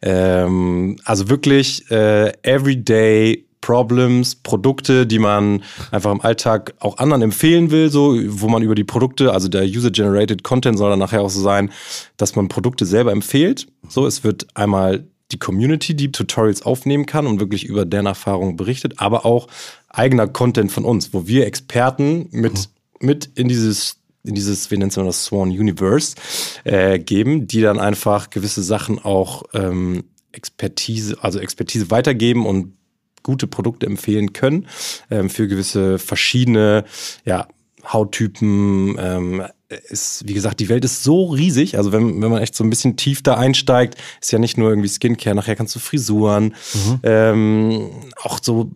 Ähm, 0.00 0.96
also 1.04 1.28
wirklich 1.28 1.90
äh, 1.90 2.32
Everyday 2.42 3.44
Problems, 3.64 4.34
Produkte, 4.34 5.06
die 5.06 5.18
man 5.18 5.62
einfach 5.90 6.12
im 6.12 6.20
Alltag 6.20 6.74
auch 6.80 6.98
anderen 6.98 7.22
empfehlen 7.22 7.70
will, 7.70 7.88
so, 7.88 8.14
wo 8.26 8.48
man 8.48 8.62
über 8.62 8.74
die 8.74 8.84
Produkte, 8.84 9.32
also 9.32 9.48
der 9.48 9.64
User-Generated 9.64 10.44
Content 10.44 10.76
soll 10.76 10.90
dann 10.90 10.98
nachher 10.98 11.22
auch 11.22 11.30
so 11.30 11.40
sein, 11.40 11.70
dass 12.18 12.36
man 12.36 12.48
Produkte 12.48 12.84
selber 12.84 13.10
empfiehlt. 13.10 13.66
So, 13.88 14.06
es 14.06 14.22
wird 14.22 14.48
einmal 14.54 15.06
die 15.32 15.38
Community, 15.38 15.96
die 15.96 16.12
Tutorials 16.12 16.60
aufnehmen 16.60 17.06
kann 17.06 17.26
und 17.26 17.40
wirklich 17.40 17.64
über 17.64 17.86
deren 17.86 18.04
Erfahrungen 18.04 18.56
berichtet, 18.56 18.98
aber 18.98 19.24
auch 19.24 19.46
eigener 19.88 20.28
Content 20.28 20.70
von 20.70 20.84
uns, 20.84 21.14
wo 21.14 21.26
wir 21.26 21.46
Experten 21.46 22.28
mit, 22.32 22.68
mit 23.00 23.30
in 23.34 23.48
dieses 23.48 23.96
in 24.26 24.34
dieses, 24.34 24.70
wie 24.70 24.78
nennt 24.78 24.96
man 24.96 25.04
das, 25.04 25.24
Swan 25.24 25.50
Universe 25.50 26.16
äh, 26.64 26.98
geben, 26.98 27.46
die 27.46 27.60
dann 27.60 27.78
einfach 27.78 28.30
gewisse 28.30 28.62
Sachen 28.62 28.98
auch 28.98 29.42
ähm, 29.52 30.04
Expertise, 30.32 31.16
also 31.20 31.38
Expertise 31.40 31.90
weitergeben 31.90 32.46
und 32.46 32.72
gute 33.24 33.48
Produkte 33.48 33.86
empfehlen 33.86 34.32
können 34.32 34.68
ähm, 35.10 35.28
für 35.28 35.48
gewisse 35.48 35.98
verschiedene 35.98 36.84
ja, 37.24 37.48
Hauttypen. 37.84 38.96
Ähm, 39.00 39.42
ist, 39.88 40.28
wie 40.28 40.34
gesagt, 40.34 40.60
die 40.60 40.68
Welt 40.68 40.84
ist 40.84 41.02
so 41.02 41.24
riesig. 41.24 41.76
Also 41.76 41.90
wenn, 41.90 42.22
wenn 42.22 42.30
man 42.30 42.42
echt 42.42 42.54
so 42.54 42.62
ein 42.62 42.70
bisschen 42.70 42.96
tief 42.96 43.22
da 43.22 43.34
einsteigt, 43.34 43.96
ist 44.20 44.30
ja 44.30 44.38
nicht 44.38 44.56
nur 44.56 44.68
irgendwie 44.68 44.88
Skincare, 44.88 45.34
nachher 45.34 45.56
kannst 45.56 45.74
du 45.74 45.80
Frisuren, 45.80 46.54
ähm, 47.02 47.90
auch 48.22 48.38
so 48.40 48.70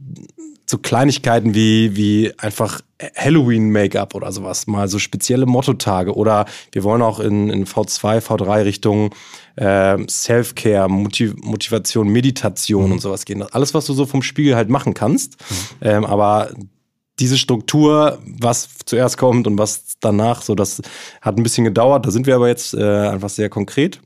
so 0.69 0.77
Kleinigkeiten 0.77 1.55
wie, 1.55 1.97
wie 1.97 2.33
einfach 2.39 2.83
Halloween-Make-up 3.17 4.15
oder 4.15 4.31
sowas, 4.33 4.67
mal 4.67 4.89
so 4.89 4.99
spezielle 4.99 5.47
Mottotage 5.47 6.15
oder 6.15 6.45
wir 6.73 6.85
wollen 6.85 7.01
auch 7.01 7.21
in, 7.21 7.49
in 7.49 7.65
V2, 7.65 8.21
V3 8.21 8.65
Richtung 8.65 9.15
äh, 9.57 9.97
Self-Care, 10.09 10.89
Motiv 10.89 11.35
Motivation, 11.37 12.09
Meditation 12.09 12.93
und 12.93 13.01
sowas 13.01 13.25
gehen. 13.25 13.43
Alles, 13.43 13.73
was 13.73 13.87
du 13.87 13.95
so 13.95 14.05
vom 14.05 14.23
Spiegel 14.23 14.57
halt 14.57 14.69
machen 14.69 14.95
kannst. 14.95 15.37
Ähm, 15.81 16.05
aber 16.05 16.51
diese 17.19 17.39
Struktur, 17.39 18.19
was 18.25 18.69
zuerst 18.85 19.17
kommt 19.17 19.47
und 19.47 19.59
was 19.59 19.97
danach, 20.01 20.43
so 20.43 20.55
das 20.55 20.83
hat 21.21 21.37
ein 21.37 21.43
bisschen 21.43 21.65
gedauert. 21.65 22.07
Da 22.07 22.11
sind 22.11 22.27
wir 22.27 22.35
aber 22.35 22.49
jetzt 22.49 22.75
äh, 22.75 23.09
einfach 23.09 23.31
sehr 23.31 23.49
konkret. 23.49 24.01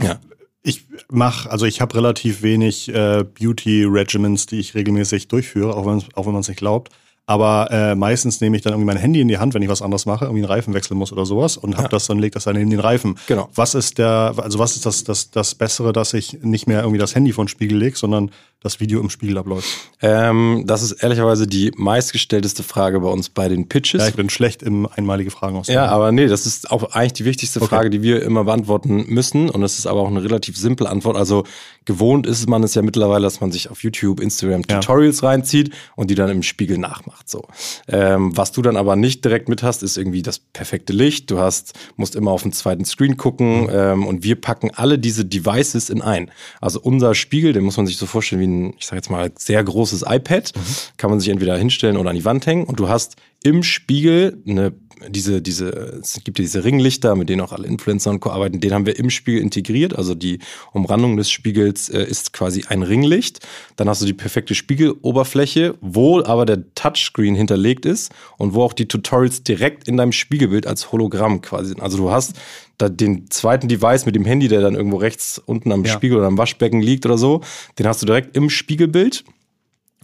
Ja. 0.00 0.18
Ich 0.62 0.84
mache, 1.10 1.50
also 1.50 1.66
ich 1.66 1.80
habe 1.80 1.94
relativ 1.96 2.42
wenig 2.42 2.88
äh, 2.88 3.24
Beauty-Regimens, 3.24 4.46
die 4.46 4.60
ich 4.60 4.74
regelmäßig 4.74 5.28
durchführe, 5.28 5.74
auch 5.76 5.86
wenn, 5.86 6.02
auch 6.14 6.26
wenn 6.26 6.32
man 6.32 6.40
es 6.42 6.48
nicht 6.48 6.58
glaubt. 6.58 6.90
Aber 7.24 7.70
äh, 7.70 7.94
meistens 7.94 8.40
nehme 8.40 8.56
ich 8.56 8.62
dann 8.62 8.72
irgendwie 8.72 8.86
mein 8.86 8.96
Handy 8.96 9.20
in 9.20 9.28
die 9.28 9.38
Hand, 9.38 9.54
wenn 9.54 9.62
ich 9.62 9.68
was 9.68 9.80
anderes 9.80 10.06
mache, 10.06 10.24
irgendwie 10.24 10.42
einen 10.42 10.52
Reifen 10.52 10.74
wechseln 10.74 10.98
muss 10.98 11.12
oder 11.12 11.24
sowas 11.24 11.56
und 11.56 11.76
habe 11.76 11.88
das 11.88 12.06
dann 12.06 12.18
leg 12.18 12.32
das 12.32 12.44
dann 12.44 12.56
neben 12.56 12.70
den 12.70 12.80
Reifen. 12.80 13.16
Genau. 13.28 13.48
Was 13.54 13.74
ist 13.74 13.98
der, 13.98 14.34
also 14.36 14.58
was 14.58 14.74
ist 14.74 14.86
das, 14.86 15.04
das, 15.04 15.30
das 15.30 15.54
Bessere, 15.54 15.92
dass 15.92 16.14
ich 16.14 16.42
nicht 16.42 16.66
mehr 16.66 16.80
irgendwie 16.80 16.98
das 16.98 17.14
Handy 17.14 17.32
vor 17.32 17.44
den 17.44 17.48
Spiegel 17.48 17.78
lege, 17.78 17.96
sondern 17.96 18.30
das 18.62 18.80
Video 18.80 19.00
im 19.00 19.10
Spiegel 19.10 19.38
abläuft? 19.38 19.68
Ähm, 20.00 20.64
das 20.66 20.82
ist 20.82 20.92
ehrlicherweise 20.92 21.46
die 21.46 21.72
meistgestellteste 21.76 22.62
Frage 22.62 23.00
bei 23.00 23.08
uns 23.08 23.28
bei 23.28 23.48
den 23.48 23.68
Pitches. 23.68 24.02
Ja, 24.02 24.08
ich 24.08 24.14
bin 24.14 24.30
schlecht 24.30 24.62
im 24.62 24.86
einmalige 24.86 25.30
Fragen 25.30 25.56
aus. 25.56 25.68
Ja, 25.68 25.86
aber 25.86 26.12
nee, 26.12 26.26
das 26.26 26.46
ist 26.46 26.70
auch 26.70 26.92
eigentlich 26.92 27.14
die 27.14 27.24
wichtigste 27.24 27.60
Frage, 27.60 27.90
die 27.90 28.02
wir 28.02 28.22
immer 28.22 28.44
beantworten 28.44 29.06
müssen. 29.08 29.50
Und 29.50 29.60
das 29.60 29.78
ist 29.78 29.86
aber 29.86 30.00
auch 30.00 30.08
eine 30.08 30.22
relativ 30.22 30.56
simple 30.56 30.88
Antwort. 30.88 31.16
Also 31.16 31.44
gewohnt 31.84 32.26
ist 32.26 32.48
man 32.48 32.62
es 32.62 32.74
ja 32.74 32.82
mittlerweile, 32.82 33.24
dass 33.24 33.40
man 33.40 33.50
sich 33.52 33.70
auf 33.70 33.82
YouTube, 33.82 34.20
Instagram 34.20 34.62
Ja. 34.68 34.80
Tutorials 34.80 35.22
reinzieht 35.22 35.70
und 35.96 36.10
die 36.10 36.14
dann 36.14 36.30
im 36.30 36.42
Spiegel 36.42 36.78
nachmacht. 36.78 37.28
So. 37.28 37.46
Ähm, 37.88 38.36
was 38.36 38.52
du 38.52 38.62
dann 38.62 38.76
aber 38.76 38.96
nicht 38.96 39.24
direkt 39.24 39.48
mit 39.48 39.62
hast, 39.62 39.82
ist 39.82 39.96
irgendwie 39.96 40.22
das 40.22 40.38
perfekte 40.38 40.92
Licht. 40.92 41.30
Du 41.30 41.38
hast, 41.38 41.74
musst 41.96 42.14
immer 42.14 42.30
auf 42.30 42.42
den 42.42 42.52
zweiten 42.52 42.84
Screen 42.84 43.16
gucken 43.16 43.68
ähm, 43.70 44.06
und 44.06 44.24
wir 44.24 44.40
packen 44.40 44.70
alle 44.74 44.98
diese 44.98 45.24
Devices 45.24 45.90
in 45.90 46.02
ein. 46.02 46.30
Also 46.60 46.80
unser 46.80 47.14
Spiegel, 47.14 47.52
den 47.52 47.64
muss 47.64 47.76
man 47.76 47.86
sich 47.86 47.96
so 47.96 48.06
vorstellen 48.06 48.40
wie 48.40 48.46
ein, 48.52 48.74
ich 48.78 48.86
sag 48.86 48.96
jetzt 48.96 49.10
mal, 49.10 49.32
sehr 49.36 49.62
großes 49.62 50.04
iPad. 50.06 50.52
Kann 50.96 51.10
man 51.10 51.20
sich 51.20 51.28
entweder 51.30 51.56
hinstellen 51.56 51.96
oder 51.96 52.10
an 52.10 52.16
die 52.16 52.24
Wand 52.24 52.46
hängen 52.46 52.64
und 52.64 52.78
du 52.78 52.88
hast 52.88 53.16
im 53.42 53.62
Spiegel 53.62 54.42
eine 54.46 54.72
diese, 55.08 55.42
diese, 55.42 55.70
es 56.02 56.20
gibt 56.24 56.38
ja 56.38 56.42
diese 56.42 56.64
Ringlichter, 56.64 57.16
mit 57.16 57.28
denen 57.28 57.40
auch 57.40 57.52
alle 57.52 57.66
Influencer 57.66 58.10
und 58.10 58.20
Co. 58.20 58.30
arbeiten, 58.30 58.60
den 58.60 58.72
haben 58.72 58.86
wir 58.86 58.98
im 58.98 59.10
Spiegel 59.10 59.40
integriert. 59.40 59.96
Also 59.96 60.14
die 60.14 60.38
Umrandung 60.72 61.16
des 61.16 61.30
Spiegels 61.30 61.88
äh, 61.88 62.02
ist 62.04 62.32
quasi 62.32 62.64
ein 62.68 62.82
Ringlicht. 62.82 63.40
Dann 63.76 63.88
hast 63.88 64.02
du 64.02 64.06
die 64.06 64.12
perfekte 64.12 64.54
Spiegeloberfläche, 64.54 65.74
wo 65.80 66.22
aber 66.22 66.46
der 66.46 66.74
Touchscreen 66.74 67.34
hinterlegt 67.34 67.86
ist 67.86 68.12
und 68.38 68.54
wo 68.54 68.62
auch 68.62 68.72
die 68.72 68.86
Tutorials 68.86 69.42
direkt 69.42 69.88
in 69.88 69.96
deinem 69.96 70.12
Spiegelbild 70.12 70.66
als 70.66 70.92
Hologramm 70.92 71.40
quasi 71.40 71.68
sind. 71.70 71.80
Also 71.80 71.96
du 71.98 72.10
hast 72.10 72.34
da 72.78 72.88
den 72.88 73.30
zweiten 73.30 73.68
Device 73.68 74.06
mit 74.06 74.14
dem 74.14 74.24
Handy, 74.24 74.48
der 74.48 74.60
dann 74.60 74.74
irgendwo 74.74 74.96
rechts 74.96 75.40
unten 75.44 75.72
am 75.72 75.84
Ja. 75.84 75.92
Spiegel 75.92 76.18
oder 76.18 76.26
am 76.26 76.38
Waschbecken 76.38 76.80
liegt 76.80 77.06
oder 77.06 77.18
so, 77.18 77.42
den 77.78 77.86
hast 77.86 78.02
du 78.02 78.06
direkt 78.06 78.36
im 78.36 78.50
Spiegelbild. 78.50 79.24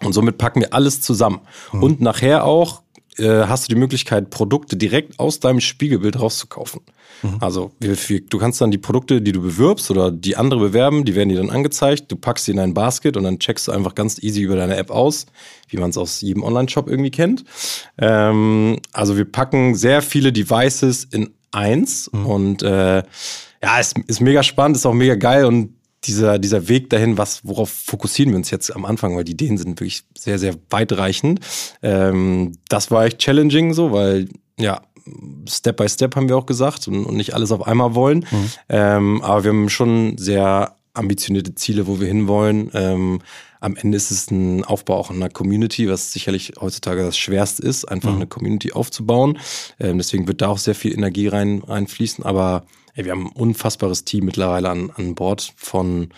Und 0.00 0.12
somit 0.12 0.38
packen 0.38 0.60
wir 0.60 0.72
alles 0.74 1.00
zusammen. 1.00 1.40
Und 1.72 2.00
nachher 2.00 2.44
auch 2.44 2.82
äh, 3.18 3.46
hast 3.46 3.68
du 3.68 3.74
die 3.74 3.80
Möglichkeit, 3.80 4.30
Produkte 4.30 4.76
direkt 4.76 5.18
aus 5.18 5.40
deinem 5.40 5.60
Spiegelbild 5.60 6.20
rauszukaufen. 6.20 6.80
Also 7.40 7.72
wir, 7.80 7.96
wir, 8.08 8.20
du 8.20 8.38
kannst 8.38 8.60
dann 8.60 8.70
die 8.70 8.78
Produkte, 8.78 9.20
die 9.20 9.32
du 9.32 9.42
bewirbst 9.42 9.90
oder 9.90 10.10
die 10.10 10.36
andere 10.36 10.60
bewerben, 10.60 11.04
die 11.04 11.14
werden 11.14 11.30
dir 11.30 11.38
dann 11.38 11.50
angezeigt. 11.50 12.10
Du 12.12 12.16
packst 12.16 12.44
sie 12.44 12.52
in 12.52 12.58
dein 12.58 12.74
Basket 12.74 13.16
und 13.16 13.24
dann 13.24 13.38
checkst 13.38 13.66
du 13.66 13.72
einfach 13.72 13.94
ganz 13.94 14.22
easy 14.22 14.42
über 14.42 14.56
deine 14.56 14.76
App 14.76 14.90
aus, 14.90 15.26
wie 15.68 15.78
man 15.78 15.90
es 15.90 15.98
aus 15.98 16.20
jedem 16.20 16.44
Online-Shop 16.44 16.88
irgendwie 16.88 17.10
kennt. 17.10 17.44
Ähm, 17.98 18.78
also 18.92 19.16
wir 19.16 19.24
packen 19.24 19.74
sehr 19.74 20.02
viele 20.02 20.32
Devices 20.32 21.04
in 21.04 21.30
eins 21.50 22.08
und 22.08 22.62
äh, 22.62 23.02
ja, 23.62 23.80
ist, 23.80 23.98
ist 24.06 24.20
mega 24.20 24.42
spannend, 24.42 24.76
ist 24.76 24.86
auch 24.86 24.94
mega 24.94 25.16
geil 25.16 25.44
und 25.44 25.74
dieser, 26.04 26.38
dieser 26.38 26.68
Weg 26.68 26.90
dahin, 26.90 27.18
was, 27.18 27.44
worauf 27.44 27.70
fokussieren 27.70 28.30
wir 28.32 28.36
uns 28.36 28.50
jetzt 28.50 28.74
am 28.74 28.84
Anfang, 28.84 29.16
weil 29.16 29.24
die 29.24 29.32
Ideen 29.32 29.58
sind 29.58 29.80
wirklich 29.80 30.04
sehr, 30.16 30.38
sehr 30.38 30.54
weitreichend. 30.70 31.40
Ähm, 31.82 32.52
das 32.68 32.90
war 32.90 33.04
echt 33.04 33.18
challenging 33.18 33.74
so, 33.74 33.92
weil 33.92 34.28
ja, 34.58 34.82
Step 35.48 35.78
by 35.78 35.88
Step 35.88 36.16
haben 36.16 36.28
wir 36.28 36.36
auch 36.36 36.46
gesagt 36.46 36.86
und, 36.88 37.04
und 37.04 37.16
nicht 37.16 37.34
alles 37.34 37.52
auf 37.52 37.66
einmal 37.66 37.94
wollen. 37.94 38.26
Ähm, 38.68 39.22
aber 39.22 39.44
wir 39.44 39.50
haben 39.50 39.68
schon 39.68 40.18
sehr 40.18 40.76
ambitionierte 40.94 41.54
Ziele, 41.54 41.86
wo 41.86 42.00
wir 42.00 42.08
hinwollen. 42.08 42.70
Ähm, 42.74 43.20
am 43.60 43.76
Ende 43.76 43.96
ist 43.96 44.10
es 44.10 44.30
ein 44.30 44.64
Aufbau 44.64 44.96
auch 44.96 45.10
einer 45.10 45.30
Community, 45.30 45.88
was 45.88 46.12
sicherlich 46.12 46.52
heutzutage 46.60 47.02
das 47.02 47.18
Schwerste 47.18 47.62
ist, 47.62 47.86
einfach 47.86 48.10
eine 48.14 48.26
Community 48.26 48.72
aufzubauen. 48.72 49.38
Ähm, 49.80 49.98
deswegen 49.98 50.28
wird 50.28 50.42
da 50.42 50.48
auch 50.48 50.58
sehr 50.58 50.74
viel 50.74 50.92
Energie 50.92 51.28
rein, 51.28 51.62
reinfließen. 51.66 52.24
Aber 52.24 52.66
ey, 52.98 53.04
wir 53.04 53.12
haben 53.12 53.26
ein 53.26 53.32
unfassbares 53.32 54.04
Team 54.04 54.24
mittlerweile 54.24 54.68
an, 54.68 54.90
an 54.96 55.14
Bord 55.14 55.52
von, 55.56 56.08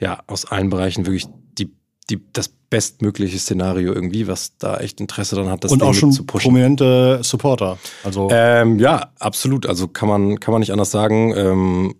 ja, 0.00 0.22
aus 0.28 0.44
allen 0.44 0.70
Bereichen 0.70 1.04
wirklich 1.04 1.26
die, 1.58 1.72
die, 2.08 2.20
das 2.32 2.48
bestmögliche 2.70 3.38
Szenario 3.38 3.92
irgendwie, 3.92 4.28
was 4.28 4.56
da 4.56 4.76
echt 4.78 5.00
Interesse 5.00 5.34
daran 5.34 5.50
hat, 5.50 5.64
das 5.64 5.72
und 5.72 5.82
Ding 5.82 5.88
auch 5.88 5.94
schon 5.94 6.12
zu 6.12 6.24
pushen. 6.24 6.50
prominente 6.50 7.20
Supporter. 7.22 7.78
Also 8.04 8.28
Ähm, 8.30 8.78
ja, 8.78 9.10
absolut. 9.18 9.66
Also 9.66 9.88
kann 9.88 10.08
man, 10.08 10.38
kann 10.38 10.52
man 10.52 10.60
nicht 10.60 10.70
anders 10.70 10.92
sagen. 10.92 11.34
Ähm, 11.36 11.94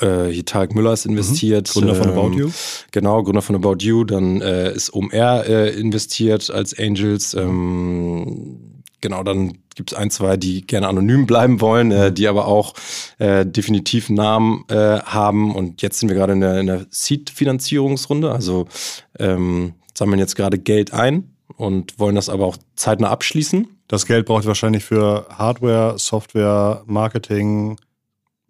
äh, 0.00 0.26
hier 0.30 0.44
Tarek 0.44 0.74
Müller 0.74 0.92
ist 0.92 1.06
investiert. 1.06 1.68
Mhm. 1.68 1.80
Gründer 1.80 1.94
von 1.94 2.10
ähm, 2.10 2.18
About 2.18 2.36
You. 2.36 2.50
Genau, 2.90 3.22
Gründer 3.22 3.42
von 3.42 3.54
About 3.54 3.76
You. 3.80 4.02
Dann 4.04 4.40
äh, 4.40 4.72
ist 4.72 4.92
OMR 4.92 5.46
äh, 5.46 5.78
investiert 5.78 6.50
als 6.50 6.76
Angels. 6.76 7.34
Ähm, 7.34 8.65
genau, 9.06 9.22
dann 9.22 9.58
gibt 9.76 9.92
es 9.92 9.96
ein, 9.98 10.10
zwei, 10.10 10.36
die 10.36 10.66
gerne 10.66 10.88
anonym 10.88 11.26
bleiben 11.26 11.60
wollen, 11.60 11.92
äh, 11.92 12.10
die 12.12 12.26
aber 12.26 12.48
auch 12.48 12.74
äh, 13.18 13.46
definitiv 13.46 14.08
einen 14.08 14.16
Namen 14.16 14.64
äh, 14.68 14.98
haben. 15.00 15.54
Und 15.54 15.80
jetzt 15.80 16.00
sind 16.00 16.08
wir 16.08 16.16
gerade 16.16 16.32
in 16.32 16.40
der, 16.40 16.58
in 16.58 16.66
der 16.66 16.86
Seed-Finanzierungsrunde, 16.90 18.32
also 18.32 18.66
ähm, 19.20 19.74
sammeln 19.94 20.18
jetzt 20.18 20.34
gerade 20.34 20.58
Geld 20.58 20.92
ein 20.92 21.30
und 21.56 22.00
wollen 22.00 22.16
das 22.16 22.28
aber 22.28 22.46
auch 22.46 22.56
zeitnah 22.74 23.10
abschließen. 23.10 23.68
Das 23.86 24.06
Geld 24.06 24.26
braucht 24.26 24.44
ihr 24.44 24.48
wahrscheinlich 24.48 24.82
für 24.84 25.26
Hardware, 25.30 25.96
Software, 25.98 26.82
Marketing, 26.86 27.76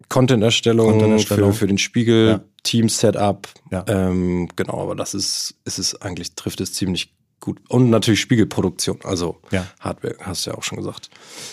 Content-Erstellung, 0.09 0.91
Content-Erstellung. 0.93 1.53
für, 1.53 1.59
für 1.59 1.67
den 1.67 1.77
Spiegel, 1.77 2.27
Ja. 2.27 2.41
Team-Setup. 2.63 3.47
Ja. 3.71 3.85
Ähm, 3.87 4.49
genau, 4.55 4.81
aber 4.81 4.95
das 4.95 5.13
ist, 5.13 5.55
ist 5.65 5.77
es 5.77 6.01
eigentlich, 6.01 6.33
trifft 6.33 6.59
es 6.61 6.73
ziemlich 6.73 7.13
gut. 7.39 7.59
Und 7.69 7.89
natürlich 7.89 8.21
Spiegelproduktion, 8.21 8.99
also 9.03 9.37
Ja. 9.51 9.67
Hardware, 9.79 10.15
hast 10.21 10.45
du 10.45 10.51
ja 10.51 10.57
auch 10.57 10.63
schon 10.63 10.77
gesagt. 10.77 11.09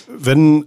Wenn, 0.08 0.66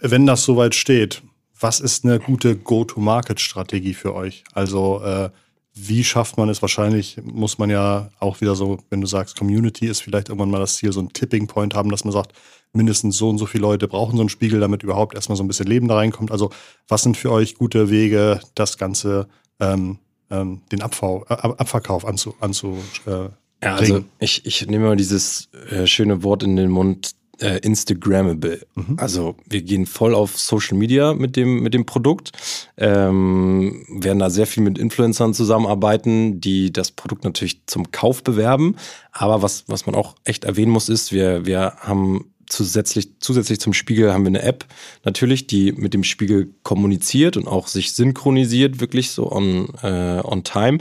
wenn 0.00 0.26
das 0.26 0.44
soweit 0.44 0.74
steht, 0.74 1.22
was 1.58 1.80
ist 1.80 2.04
eine 2.04 2.18
gute 2.18 2.56
Go-to-Market-Strategie 2.56 3.94
für 3.94 4.14
euch? 4.14 4.44
Also 4.52 5.02
äh, 5.02 5.30
wie 5.74 6.04
schafft 6.04 6.36
man 6.36 6.48
es? 6.48 6.62
Wahrscheinlich 6.62 7.18
muss 7.22 7.58
man 7.58 7.70
ja 7.70 8.10
auch 8.18 8.40
wieder 8.40 8.54
so, 8.54 8.78
wenn 8.90 9.00
du 9.00 9.06
sagst, 9.06 9.38
Community 9.38 9.86
ist 9.86 10.02
vielleicht 10.02 10.28
irgendwann 10.28 10.50
mal 10.50 10.58
das 10.58 10.76
Ziel, 10.76 10.92
so 10.92 11.00
ein 11.00 11.12
Tipping 11.12 11.46
Point 11.46 11.74
haben, 11.74 11.90
dass 11.90 12.04
man 12.04 12.12
sagt, 12.12 12.32
mindestens 12.72 13.16
so 13.16 13.28
und 13.28 13.38
so 13.38 13.46
viele 13.46 13.62
Leute 13.62 13.88
brauchen 13.88 14.16
so 14.16 14.22
einen 14.22 14.28
Spiegel, 14.28 14.60
damit 14.60 14.82
überhaupt 14.82 15.14
erstmal 15.14 15.36
so 15.36 15.44
ein 15.44 15.48
bisschen 15.48 15.66
Leben 15.66 15.88
da 15.88 15.96
reinkommt. 15.96 16.30
Also 16.30 16.50
was 16.88 17.02
sind 17.02 17.16
für 17.16 17.30
euch 17.30 17.56
gute 17.56 17.90
Wege, 17.90 18.40
das 18.54 18.78
Ganze, 18.78 19.28
ähm, 19.58 19.98
ähm, 20.30 20.62
den 20.70 20.82
Abfau, 20.82 21.24
äh, 21.28 21.34
Abverkauf 21.34 22.04
anzu, 22.04 22.34
anzu 22.40 22.78
äh, 23.06 23.28
Ja, 23.62 23.76
also 23.76 24.04
ich, 24.18 24.46
ich 24.46 24.66
nehme 24.66 24.86
mal 24.86 24.96
dieses 24.96 25.48
äh, 25.70 25.86
schöne 25.86 26.22
Wort 26.22 26.42
in 26.42 26.56
den 26.56 26.70
Mund, 26.70 27.14
äh, 27.40 27.58
Instagrammable. 27.58 28.66
Also 28.98 29.36
wir 29.48 29.62
gehen 29.62 29.86
voll 29.86 30.14
auf 30.14 30.38
Social 30.38 30.76
Media 30.76 31.14
mit 31.14 31.36
dem, 31.36 31.62
mit 31.62 31.74
dem 31.74 31.86
Produkt, 31.86 32.32
ähm, 32.76 33.84
werden 33.88 34.18
da 34.18 34.30
sehr 34.30 34.46
viel 34.46 34.62
mit 34.62 34.78
Influencern 34.78 35.34
zusammenarbeiten, 35.34 36.40
die 36.40 36.72
das 36.72 36.90
Produkt 36.90 37.24
natürlich 37.24 37.62
zum 37.66 37.90
Kauf 37.90 38.22
bewerben. 38.22 38.76
Aber 39.12 39.42
was, 39.42 39.64
was 39.66 39.86
man 39.86 39.94
auch 39.94 40.16
echt 40.24 40.44
erwähnen 40.44 40.72
muss, 40.72 40.88
ist, 40.88 41.12
wir, 41.12 41.46
wir 41.46 41.76
haben 41.80 42.26
zusätzlich, 42.46 43.08
zusätzlich 43.20 43.60
zum 43.60 43.72
Spiegel 43.72 44.12
haben 44.12 44.24
wir 44.24 44.28
eine 44.28 44.42
App 44.42 44.66
natürlich, 45.04 45.46
die 45.46 45.72
mit 45.72 45.94
dem 45.94 46.04
Spiegel 46.04 46.52
kommuniziert 46.62 47.36
und 47.36 47.46
auch 47.46 47.68
sich 47.68 47.92
synchronisiert, 47.92 48.80
wirklich 48.80 49.10
so 49.10 49.30
on, 49.30 49.68
äh, 49.82 50.20
on 50.24 50.44
time. 50.44 50.78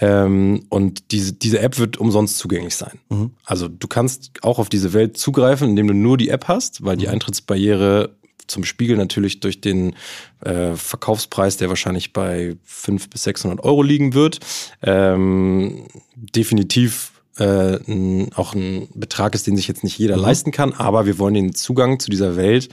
Ähm, 0.00 0.64
und 0.70 1.12
diese, 1.12 1.32
diese 1.32 1.60
App 1.60 1.78
wird 1.78 1.98
umsonst 1.98 2.38
zugänglich 2.38 2.74
sein. 2.74 2.98
Also 3.44 3.68
du 3.68 3.86
kannst 3.86 4.32
auch 4.42 4.58
auf 4.58 4.68
diese 4.68 4.92
Welt 4.92 5.16
zugreifen, 5.16 5.68
indem 5.68 5.88
du 5.88 5.94
nur 5.94 6.16
die 6.16 6.30
App 6.30 6.48
hast, 6.48 6.84
weil 6.84 6.96
die 6.96 7.08
Eintrittsbarriere 7.08 8.10
zum 8.46 8.64
Spiegel 8.64 8.96
natürlich 8.96 9.40
durch 9.40 9.60
den 9.60 9.94
äh, 10.40 10.74
Verkaufspreis, 10.74 11.56
der 11.56 11.68
wahrscheinlich 11.68 12.12
bei 12.12 12.56
500 12.64 13.10
bis 13.10 13.22
600 13.22 13.64
Euro 13.64 13.82
liegen 13.82 14.14
wird, 14.14 14.40
ähm, 14.82 15.86
definitiv 16.14 17.12
äh, 17.38 17.78
ein, 17.88 18.32
auch 18.34 18.54
ein 18.54 18.88
Betrag 18.94 19.34
ist, 19.34 19.46
den 19.46 19.56
sich 19.56 19.68
jetzt 19.68 19.84
nicht 19.84 19.98
jeder 19.98 20.16
leisten 20.16 20.50
kann, 20.50 20.72
aber 20.72 21.06
wir 21.06 21.18
wollen 21.18 21.34
den 21.34 21.54
Zugang 21.54 21.98
zu 21.98 22.10
dieser 22.10 22.36
Welt 22.36 22.68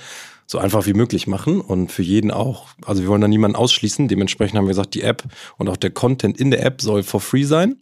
so 0.52 0.58
einfach 0.58 0.86
wie 0.86 0.94
möglich 0.94 1.28
machen 1.28 1.62
und 1.62 1.94
für 1.94 2.04
jeden 2.04 2.30
auch. 2.30 2.68
Also 2.86 3.04
wir 3.04 3.08
wollen 3.08 3.22
da 3.22 3.30
niemanden 3.30 3.56
ausschließen. 3.56 4.10
Dementsprechend 4.10 4.58
haben 4.58 4.66
wir 4.66 4.72
gesagt, 4.72 4.96
die 4.96 5.02
App 5.02 5.24
und 5.58 5.70
auch 5.70 5.78
der 5.78 5.92
Content 5.92 6.38
in 6.42 6.52
der 6.52 6.66
App 6.66 6.82
soll 6.82 7.04
for 7.04 7.22
free 7.22 7.46
sein. 7.46 7.78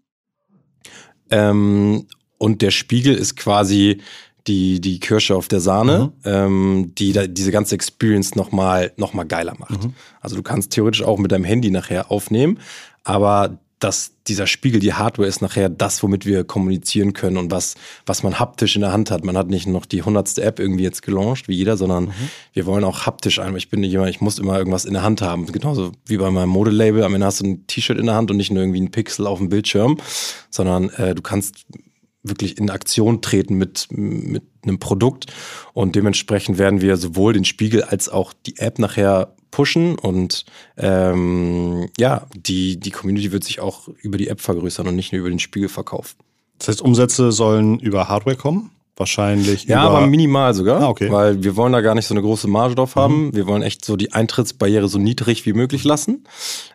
Ähm, 1.32 2.06
und 2.38 2.62
der 2.62 2.70
Spiegel 2.70 3.16
ist 3.16 3.38
quasi 3.38 4.02
die, 4.46 4.80
die 4.82 5.00
Kirsche 5.00 5.36
auf 5.36 5.48
der 5.48 5.62
Sahne, 5.62 6.14
ähm, 6.26 6.94
die 6.96 7.12
da 7.12 7.26
diese 7.26 7.52
ganze 7.52 7.74
Experience 7.74 8.36
nochmal 8.36 8.94
noch 8.98 9.14
mal 9.14 9.24
geiler 9.24 9.56
macht. 9.58 9.90
Also 10.22 10.36
du 10.36 10.44
kannst 10.44 10.72
theoretisch 10.72 11.02
auch 11.02 11.18
mit 11.18 11.32
deinem 11.32 11.46
Handy 11.46 11.72
nachher 11.72 12.12
aufnehmen, 12.12 12.60
aber 13.04 13.58
dass 13.80 14.12
dieser 14.28 14.46
Spiegel, 14.46 14.80
die 14.80 14.94
Hardware 14.94 15.28
ist 15.28 15.42
nachher 15.42 15.70
das, 15.70 16.04
womit 16.04 16.26
wir 16.26 16.44
kommunizieren 16.44 17.13
können 17.13 17.38
und 17.38 17.50
was, 17.50 17.76
was 18.06 18.24
man 18.24 18.38
haptisch 18.38 18.76
in 18.76 18.82
der 18.82 18.92
Hand 18.92 19.10
hat. 19.10 19.24
Man 19.24 19.38
hat 19.38 19.48
nicht 19.48 19.68
noch 19.68 19.86
die 19.86 20.04
hundertste 20.04 20.44
App 20.44 20.60
irgendwie 20.60 20.84
jetzt 20.84 21.02
gelauncht, 21.02 21.48
wie 21.48 21.56
jeder, 21.56 21.78
sondern 21.78 22.13
wir 22.54 22.65
wollen 22.65 22.84
auch 22.84 23.06
haptisch 23.06 23.39
ein. 23.39 23.56
Ich 23.56 23.70
bin 23.70 23.80
nicht 23.80 23.92
jemand, 23.92 24.10
ich 24.10 24.22
muss 24.22 24.38
immer 24.38 24.58
irgendwas 24.58 24.86
in 24.86 24.94
der 24.94 25.04
Hand 25.04 25.22
haben. 25.22 25.46
Genauso 25.48 25.94
wie 26.06 26.18
bei 26.18 26.30
meinem 26.30 26.50
Modelabel. 26.50 27.04
Am 27.04 27.13
Ende 27.13 27.26
hast 27.26 27.39
du 27.39 27.46
ein 27.46 27.68
T-Shirt 27.68 27.98
in 27.98 28.08
der 28.08 28.15
Hand 28.15 28.30
und 28.30 28.38
nicht 28.38 28.52
nur 28.52 28.62
irgendwie 28.62 28.82
ein 28.82 28.92
Pixel 28.92 29.26
auf 29.26 29.39
dem 29.39 29.50
Bildschirm, 29.50 29.98
sondern 30.50 30.89
äh, 30.89 31.15
du 31.15 31.22
kannst 31.22 31.65
wirklich 32.24 32.58
in 32.58 32.70
Aktion 32.70 33.22
treten 33.22 33.56
mit, 33.56 33.88
mit 33.92 34.44
einem 34.64 34.80
Produkt. 34.80 35.28
Und 35.74 35.96
dementsprechend 35.96 36.58
werden 36.58 36.82
wir 36.82 36.98
sowohl 36.98 37.34
den 37.34 37.46
Spiegel 37.46 37.84
als 37.84 38.10
auch 38.10 38.34
die 38.46 38.58
App 38.58 38.80
nachher 38.80 39.34
pushen 39.52 39.98
und 39.98 40.46
ähm, 40.78 41.90
ja, 41.98 42.28
die, 42.36 42.80
die 42.80 42.92
Community 42.92 43.32
wird 43.32 43.44
sich 43.44 43.60
auch 43.60 43.88
über 44.02 44.18
die 44.18 44.28
App 44.28 44.42
vergrößern 44.42 44.88
und 44.88 44.96
nicht 44.96 45.12
nur 45.12 45.22
über 45.22 45.30
den 45.30 45.40
Spiegelverkauf. 45.40 46.16
Das 46.60 46.68
heißt, 46.68 46.82
Umsätze 46.82 47.32
sollen 47.32 47.80
über 47.80 48.10
Hardware 48.10 48.36
kommen? 48.36 48.70
Wahrscheinlich 48.96 49.64
Ja, 49.64 49.82
aber 49.84 50.06
minimal 50.08 50.54
sogar, 50.54 50.82
Ah, 50.82 50.90
okay. 50.90 51.10
weil 51.10 51.42
wir 51.42 51.56
wollen 51.56 51.72
da 51.72 51.80
gar 51.80 51.96
nicht 51.96 52.06
so 52.06 52.14
eine 52.14 52.22
große 52.22 52.50
Marge 52.50 52.76
drauf 52.76 52.98
haben. 52.98 53.34
Wir 53.34 53.48
wollen 53.48 53.62
echt 53.64 53.86
so 53.86 53.96
die 53.96 54.12
Eintrittsbarriere 54.12 54.90
so 54.90 55.00
niedrig 55.00 55.46
wie 55.46 55.54
möglich 55.54 55.86
lassen. 55.86 56.26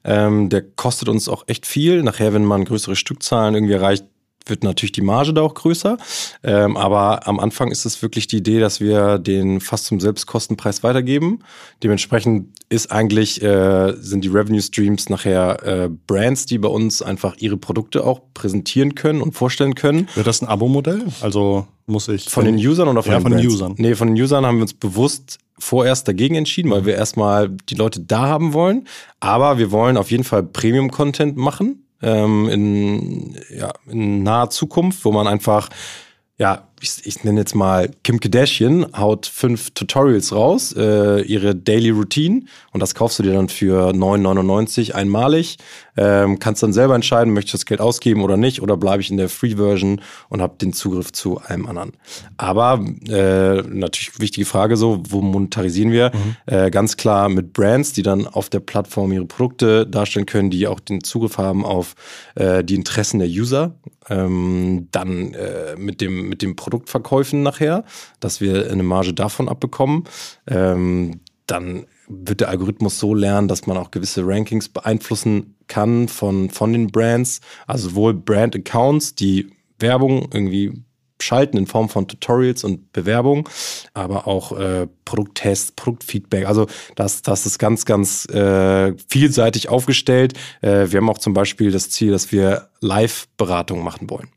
Ähm, 0.04 0.48
der 0.48 0.62
kostet 0.62 1.10
uns 1.10 1.28
auch 1.28 1.44
echt 1.48 1.66
viel. 1.66 2.02
Nachher, 2.02 2.32
wenn 2.32 2.46
man 2.46 2.64
größere 2.64 2.96
Stückzahlen 2.96 3.54
irgendwie 3.54 3.74
erreicht, 3.74 4.06
wird 4.46 4.62
natürlich 4.62 4.92
die 4.92 5.00
Marge 5.00 5.32
da 5.32 5.42
auch 5.42 5.54
größer. 5.54 5.96
Ähm, 6.42 6.76
aber 6.76 7.26
am 7.26 7.40
Anfang 7.40 7.70
ist 7.70 7.84
es 7.86 8.02
wirklich 8.02 8.26
die 8.26 8.38
Idee, 8.38 8.60
dass 8.60 8.80
wir 8.80 9.18
den 9.18 9.60
fast 9.60 9.86
zum 9.86 10.00
Selbstkostenpreis 10.00 10.82
weitergeben. 10.82 11.40
Dementsprechend 11.82 12.48
ist 12.68 12.92
eigentlich, 12.92 13.42
äh, 13.42 13.94
sind 13.98 14.24
die 14.24 14.28
Revenue 14.28 14.60
Streams 14.60 15.08
nachher 15.08 15.62
äh, 15.64 15.88
Brands, 16.06 16.46
die 16.46 16.58
bei 16.58 16.68
uns 16.68 17.02
einfach 17.02 17.36
ihre 17.38 17.56
Produkte 17.56 18.04
auch 18.04 18.20
präsentieren 18.34 18.94
können 18.94 19.22
und 19.22 19.32
vorstellen 19.32 19.74
können. 19.74 20.08
Wird 20.14 20.26
das 20.26 20.42
ein 20.42 20.48
Abo-Modell? 20.48 21.02
Also 21.20 21.66
muss 21.86 22.08
ich. 22.08 22.28
Von 22.28 22.44
den 22.44 22.56
Usern 22.56 22.88
oder 22.88 23.02
von 23.02 23.12
Ja, 23.12 23.18
den 23.18 23.22
von 23.22 23.36
den? 23.36 23.46
Usern. 23.46 23.74
Nee, 23.78 23.94
von 23.94 24.08
den 24.14 24.22
Usern 24.22 24.44
haben 24.44 24.56
wir 24.56 24.62
uns 24.62 24.74
bewusst 24.74 25.38
vorerst 25.58 26.08
dagegen 26.08 26.34
entschieden, 26.34 26.70
weil 26.70 26.84
wir 26.84 26.94
erstmal 26.94 27.48
die 27.48 27.76
Leute 27.76 28.00
da 28.00 28.26
haben 28.26 28.52
wollen. 28.52 28.86
Aber 29.20 29.58
wir 29.58 29.70
wollen 29.70 29.96
auf 29.96 30.10
jeden 30.10 30.24
Fall 30.24 30.42
Premium-Content 30.42 31.36
machen 31.36 31.83
ähm, 32.04 32.48
in, 32.48 33.36
ja, 33.50 33.72
in 33.86 34.22
naher 34.22 34.50
Zukunft, 34.50 35.04
wo 35.04 35.12
man 35.12 35.26
einfach, 35.26 35.68
ja, 36.38 36.68
ich, 36.84 37.06
ich 37.06 37.24
nenne 37.24 37.40
jetzt 37.40 37.54
mal 37.54 37.90
Kim 38.02 38.20
Kardashian, 38.20 38.86
haut 38.96 39.26
fünf 39.26 39.70
Tutorials 39.70 40.32
raus, 40.32 40.74
äh, 40.76 41.22
ihre 41.22 41.54
Daily 41.54 41.90
Routine 41.90 42.42
und 42.72 42.80
das 42.80 42.94
kaufst 42.94 43.18
du 43.18 43.22
dir 43.22 43.32
dann 43.32 43.48
für 43.48 43.90
9,99 43.90 44.92
einmalig. 44.92 45.56
Ähm, 45.96 46.38
kannst 46.40 46.62
dann 46.62 46.72
selber 46.72 46.94
entscheiden, 46.94 47.32
möchte 47.32 47.48
ich 47.48 47.52
das 47.52 47.66
Geld 47.66 47.80
ausgeben 47.80 48.22
oder 48.22 48.36
nicht 48.36 48.60
oder 48.60 48.76
bleibe 48.76 49.00
ich 49.00 49.10
in 49.10 49.16
der 49.16 49.28
Free-Version 49.28 50.00
und 50.28 50.42
habe 50.42 50.56
den 50.60 50.72
Zugriff 50.72 51.12
zu 51.12 51.38
allem 51.38 51.66
anderen. 51.66 51.92
Aber 52.36 52.84
äh, 53.08 53.62
natürlich 53.62 54.18
wichtige 54.18 54.44
Frage 54.44 54.76
so, 54.76 55.02
wo 55.08 55.22
monetarisieren 55.22 55.92
wir? 55.92 56.10
Äh, 56.46 56.70
ganz 56.70 56.96
klar 56.96 57.28
mit 57.28 57.52
Brands, 57.52 57.92
die 57.92 58.02
dann 58.02 58.26
auf 58.26 58.50
der 58.50 58.60
Plattform 58.60 59.12
ihre 59.12 59.24
Produkte 59.24 59.86
darstellen 59.86 60.26
können, 60.26 60.50
die 60.50 60.66
auch 60.66 60.80
den 60.80 61.02
Zugriff 61.02 61.38
haben 61.38 61.64
auf 61.64 61.94
äh, 62.34 62.64
die 62.64 62.74
Interessen 62.74 63.20
der 63.20 63.28
User. 63.28 63.74
Ähm, 64.10 64.88
dann 64.90 65.32
äh, 65.32 65.76
mit 65.78 66.02
dem 66.02 66.28
mit 66.28 66.42
dem 66.42 66.56
Produktverkäufen 66.74 67.42
nachher, 67.42 67.84
dass 68.20 68.40
wir 68.40 68.70
eine 68.70 68.82
Marge 68.82 69.14
davon 69.14 69.48
abbekommen. 69.48 70.04
Ähm, 70.48 71.20
dann 71.46 71.86
wird 72.08 72.40
der 72.40 72.48
Algorithmus 72.48 72.98
so 72.98 73.14
lernen, 73.14 73.48
dass 73.48 73.66
man 73.66 73.76
auch 73.76 73.90
gewisse 73.90 74.26
Rankings 74.26 74.68
beeinflussen 74.68 75.54
kann 75.68 76.08
von, 76.08 76.50
von 76.50 76.72
den 76.72 76.88
Brands. 76.88 77.40
Also 77.66 77.90
sowohl 77.90 78.14
Brand-Accounts, 78.14 79.14
die 79.14 79.50
Werbung 79.78 80.28
irgendwie 80.32 80.82
schalten 81.22 81.56
in 81.56 81.66
Form 81.66 81.88
von 81.88 82.08
Tutorials 82.08 82.64
und 82.64 82.92
Bewerbung, 82.92 83.48
aber 83.94 84.26
auch 84.26 84.52
äh, 84.58 84.88
Produkttests, 85.04 85.72
Produktfeedback. 85.72 86.46
Also 86.46 86.66
das, 86.96 87.22
das 87.22 87.46
ist 87.46 87.58
ganz, 87.58 87.86
ganz 87.86 88.26
äh, 88.26 88.94
vielseitig 89.08 89.68
aufgestellt. 89.68 90.34
Äh, 90.60 90.90
wir 90.90 90.98
haben 90.98 91.08
auch 91.08 91.18
zum 91.18 91.32
Beispiel 91.32 91.70
das 91.70 91.88
Ziel, 91.88 92.10
dass 92.10 92.32
wir 92.32 92.68
Live-Beratung 92.80 93.82
machen 93.82 94.10
wollen. 94.10 94.28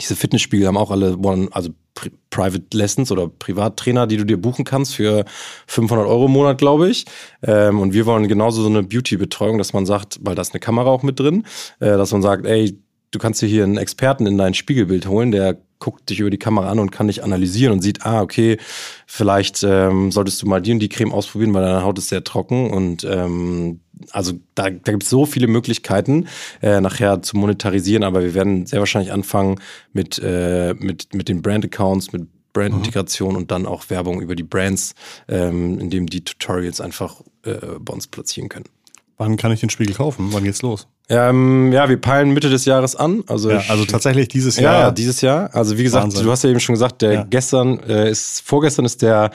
Diese 0.00 0.16
Fitnessspiegel 0.16 0.66
haben 0.66 0.76
auch 0.76 0.90
alle 0.90 1.16
One, 1.18 1.48
also 1.52 1.70
Pri 1.94 2.10
Private 2.30 2.76
Lessons 2.76 3.12
oder 3.12 3.28
Privattrainer, 3.28 4.08
die 4.08 4.16
du 4.16 4.24
dir 4.24 4.36
buchen 4.36 4.64
kannst 4.64 4.96
für 4.96 5.24
500 5.68 6.06
Euro 6.06 6.26
im 6.26 6.32
Monat, 6.32 6.58
glaube 6.58 6.88
ich. 6.88 7.04
Ähm, 7.42 7.78
und 7.78 7.92
wir 7.92 8.04
wollen 8.06 8.26
genauso 8.26 8.62
so 8.62 8.68
eine 8.68 8.82
Beauty-Betreuung, 8.82 9.58
dass 9.58 9.72
man 9.72 9.86
sagt, 9.86 10.18
weil 10.22 10.34
da 10.34 10.42
ist 10.42 10.52
eine 10.52 10.60
Kamera 10.60 10.90
auch 10.90 11.04
mit 11.04 11.20
drin, 11.20 11.44
äh, 11.78 11.96
dass 11.96 12.10
man 12.10 12.22
sagt, 12.22 12.46
ey, 12.46 12.76
du 13.12 13.18
kannst 13.20 13.40
dir 13.42 13.46
hier 13.46 13.62
einen 13.62 13.76
Experten 13.76 14.26
in 14.26 14.36
dein 14.36 14.54
Spiegelbild 14.54 15.06
holen, 15.06 15.30
der 15.30 15.56
guckt 15.78 16.08
dich 16.08 16.20
über 16.20 16.30
die 16.30 16.38
Kamera 16.38 16.70
an 16.70 16.78
und 16.78 16.90
kann 16.90 17.06
dich 17.06 17.22
analysieren 17.22 17.74
und 17.74 17.82
sieht, 17.82 18.04
ah, 18.04 18.22
okay, 18.22 18.58
vielleicht 19.06 19.62
ähm, 19.62 20.10
solltest 20.10 20.42
du 20.42 20.46
mal 20.46 20.62
die 20.62 20.72
und 20.72 20.80
die 20.80 20.88
Creme 20.88 21.12
ausprobieren, 21.12 21.54
weil 21.54 21.62
deine 21.62 21.84
Haut 21.84 21.98
ist 21.98 22.08
sehr 22.08 22.24
trocken 22.24 22.70
und 22.70 23.04
ähm, 23.04 23.80
also 24.12 24.32
da, 24.54 24.70
da 24.70 24.92
gibt 24.92 25.02
es 25.02 25.10
so 25.10 25.26
viele 25.26 25.46
Möglichkeiten, 25.46 26.26
äh, 26.62 26.80
nachher 26.80 27.22
zu 27.22 27.36
monetarisieren, 27.36 28.04
aber 28.04 28.22
wir 28.22 28.34
werden 28.34 28.66
sehr 28.66 28.80
wahrscheinlich 28.80 29.12
anfangen 29.12 29.60
mit, 29.92 30.20
äh, 30.22 30.74
mit, 30.74 31.14
mit 31.14 31.28
den 31.28 31.42
Brand-Accounts, 31.42 32.12
mit 32.12 32.28
Brandintegration 32.54 33.30
mhm. 33.30 33.36
und 33.36 33.50
dann 33.50 33.66
auch 33.66 33.90
Werbung 33.90 34.22
über 34.22 34.34
die 34.34 34.42
Brands, 34.42 34.94
ähm, 35.28 35.78
indem 35.78 36.06
die 36.06 36.24
Tutorials 36.24 36.80
einfach 36.80 37.20
äh, 37.42 37.56
bei 37.80 37.92
uns 37.92 38.06
platzieren 38.06 38.48
können. 38.48 38.66
Wann 39.18 39.36
kann 39.36 39.52
ich 39.52 39.60
den 39.60 39.70
Spiegel 39.70 39.94
kaufen? 39.94 40.28
Wann 40.32 40.44
geht's 40.44 40.62
los? 40.62 40.88
Ähm, 41.08 41.70
ja, 41.72 41.88
wir 41.88 42.00
peilen 42.00 42.32
Mitte 42.32 42.48
des 42.48 42.64
Jahres 42.64 42.96
an. 42.96 43.22
Also, 43.26 43.50
ja, 43.50 43.62
also 43.68 43.84
tatsächlich 43.84 44.28
dieses 44.28 44.56
Jahr. 44.56 44.80
Ja, 44.80 44.90
dieses 44.90 45.20
Jahr. 45.20 45.54
Also 45.54 45.76
wie 45.76 45.82
gesagt, 45.82 46.04
Wahnsinn. 46.04 46.24
du 46.24 46.30
hast 46.30 46.44
ja 46.44 46.50
eben 46.50 46.60
schon 46.60 46.74
gesagt, 46.74 47.02
der 47.02 47.12
ja. 47.12 47.26
gestern 47.28 47.78
äh, 47.80 48.10
ist, 48.10 48.40
vorgestern 48.40 48.86
ist 48.86 49.02
der, 49.02 49.30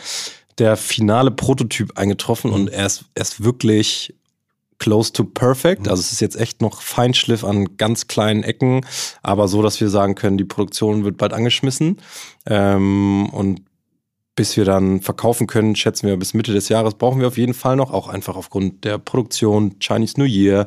der 0.57 0.75
finale 0.75 1.31
Prototyp 1.31 1.97
eingetroffen 1.97 2.49
mhm. 2.49 2.55
und 2.55 2.69
er 2.69 2.87
ist, 2.87 3.05
er 3.13 3.21
ist 3.21 3.43
wirklich 3.43 4.15
close 4.79 5.13
to 5.13 5.23
perfect. 5.23 5.87
Also 5.87 5.99
es 5.99 6.11
ist 6.11 6.21
jetzt 6.21 6.39
echt 6.39 6.61
noch 6.61 6.81
Feinschliff 6.81 7.43
an 7.43 7.77
ganz 7.77 8.07
kleinen 8.07 8.43
Ecken, 8.43 8.85
aber 9.21 9.47
so, 9.47 9.61
dass 9.61 9.79
wir 9.79 9.89
sagen 9.89 10.15
können, 10.15 10.37
die 10.37 10.45
Produktion 10.45 11.03
wird 11.03 11.17
bald 11.17 11.33
angeschmissen. 11.33 11.97
Ähm, 12.45 13.29
und 13.29 13.61
bis 14.35 14.55
wir 14.55 14.63
dann 14.63 15.01
verkaufen 15.01 15.47
können, 15.47 15.75
schätzen 15.75 16.07
wir 16.07 16.15
bis 16.15 16.33
Mitte 16.33 16.53
des 16.53 16.69
Jahres, 16.69 16.93
brauchen 16.93 17.19
wir 17.19 17.27
auf 17.27 17.37
jeden 17.37 17.53
Fall 17.53 17.75
noch, 17.75 17.91
auch 17.91 18.07
einfach 18.07 18.37
aufgrund 18.37 18.85
der 18.85 18.97
Produktion, 18.97 19.75
Chinese 19.79 20.17
New 20.17 20.25
Year 20.25 20.65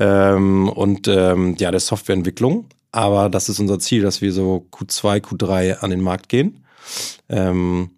ähm, 0.00 0.68
und 0.68 1.06
ähm, 1.06 1.54
ja, 1.58 1.70
der 1.70 1.78
Softwareentwicklung. 1.78 2.66
Aber 2.90 3.28
das 3.28 3.48
ist 3.48 3.60
unser 3.60 3.78
Ziel, 3.78 4.02
dass 4.02 4.20
wir 4.20 4.32
so 4.32 4.66
Q2, 4.72 5.20
Q3 5.20 5.78
an 5.78 5.90
den 5.90 6.00
Markt 6.00 6.28
gehen. 6.28 6.64
Ähm, 7.28 7.90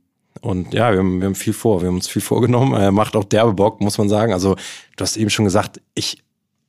und 0.47 0.73
ja, 0.73 0.93
wir 0.93 1.01
haben, 1.01 1.21
wir 1.21 1.27
haben 1.27 1.35
viel 1.35 1.53
vor, 1.53 1.81
wir 1.81 1.89
haben 1.89 1.97
uns 1.97 2.07
viel 2.07 2.23
vorgenommen. 2.23 2.73
Er 2.75 2.93
macht 2.93 3.17
auch 3.17 3.25
derbe 3.25 3.53
Bock, 3.53 3.81
muss 3.81 3.99
man 3.99 4.09
sagen. 4.09 4.33
Also, 4.33 4.55
du 4.97 5.03
hast 5.03 5.17
eben 5.17 5.29
schon 5.29 5.45
gesagt, 5.45 5.81
ich, 5.95 6.23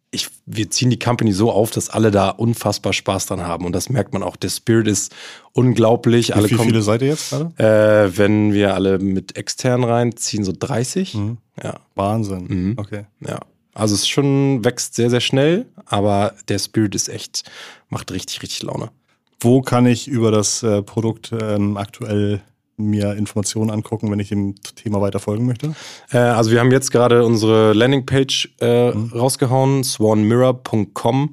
ich, 0.09 0.29
wir 0.47 0.71
ziehen 0.71 0.89
die 0.89 0.97
Company 0.97 1.31
so 1.31 1.51
auf, 1.51 1.69
dass 1.69 1.91
alle 1.91 2.09
da 2.09 2.29
unfassbar 2.29 2.91
Spaß 2.91 3.27
dran 3.27 3.45
haben. 3.45 3.65
Und 3.65 3.73
das 3.73 3.89
merkt 3.89 4.13
man 4.13 4.23
auch. 4.23 4.35
Der 4.35 4.49
Spirit 4.49 4.87
ist 4.87 5.13
unglaublich. 5.53 6.29
Wie 6.29 6.33
alle 6.33 6.49
kommen, 6.49 6.69
viele 6.69 6.81
seid 6.81 7.03
ihr 7.03 7.09
jetzt 7.09 7.29
gerade? 7.29 7.53
Äh, 7.57 8.17
wenn 8.17 8.51
wir 8.51 8.73
alle 8.73 8.97
mit 8.97 9.37
extern 9.37 9.83
reinziehen, 9.83 10.43
so 10.43 10.53
30. 10.57 11.13
Mhm. 11.13 11.37
Ja. 11.61 11.75
Wahnsinn. 11.93 12.45
Mhm. 12.47 12.73
Okay. 12.77 13.05
Ja. 13.19 13.41
Also 13.75 13.93
es 13.93 14.07
schon 14.07 14.65
wächst 14.65 14.95
sehr, 14.95 15.11
sehr 15.11 15.21
schnell, 15.21 15.67
aber 15.85 16.33
der 16.47 16.57
Spirit 16.57 16.95
ist 16.95 17.09
echt, 17.09 17.43
macht 17.89 18.11
richtig, 18.11 18.41
richtig 18.41 18.63
Laune. 18.63 18.89
Wo 19.39 19.61
kann 19.61 19.85
ich 19.85 20.07
über 20.07 20.31
das 20.31 20.63
äh, 20.63 20.81
Produkt 20.81 21.31
ähm, 21.39 21.77
aktuell 21.77 22.41
mir 22.77 23.13
Informationen 23.15 23.71
angucken, 23.71 24.09
wenn 24.11 24.19
ich 24.19 24.29
dem 24.29 24.55
Thema 24.75 25.01
weiter 25.01 25.19
folgen 25.19 25.45
möchte? 25.45 25.75
Äh, 26.11 26.17
also 26.17 26.51
wir 26.51 26.59
haben 26.59 26.71
jetzt 26.71 26.91
gerade 26.91 27.25
unsere 27.25 27.73
Landingpage 27.73 28.53
äh, 28.61 28.91
mhm. 28.91 29.11
rausgehauen, 29.13 29.83
swanmirror.com. 29.83 31.31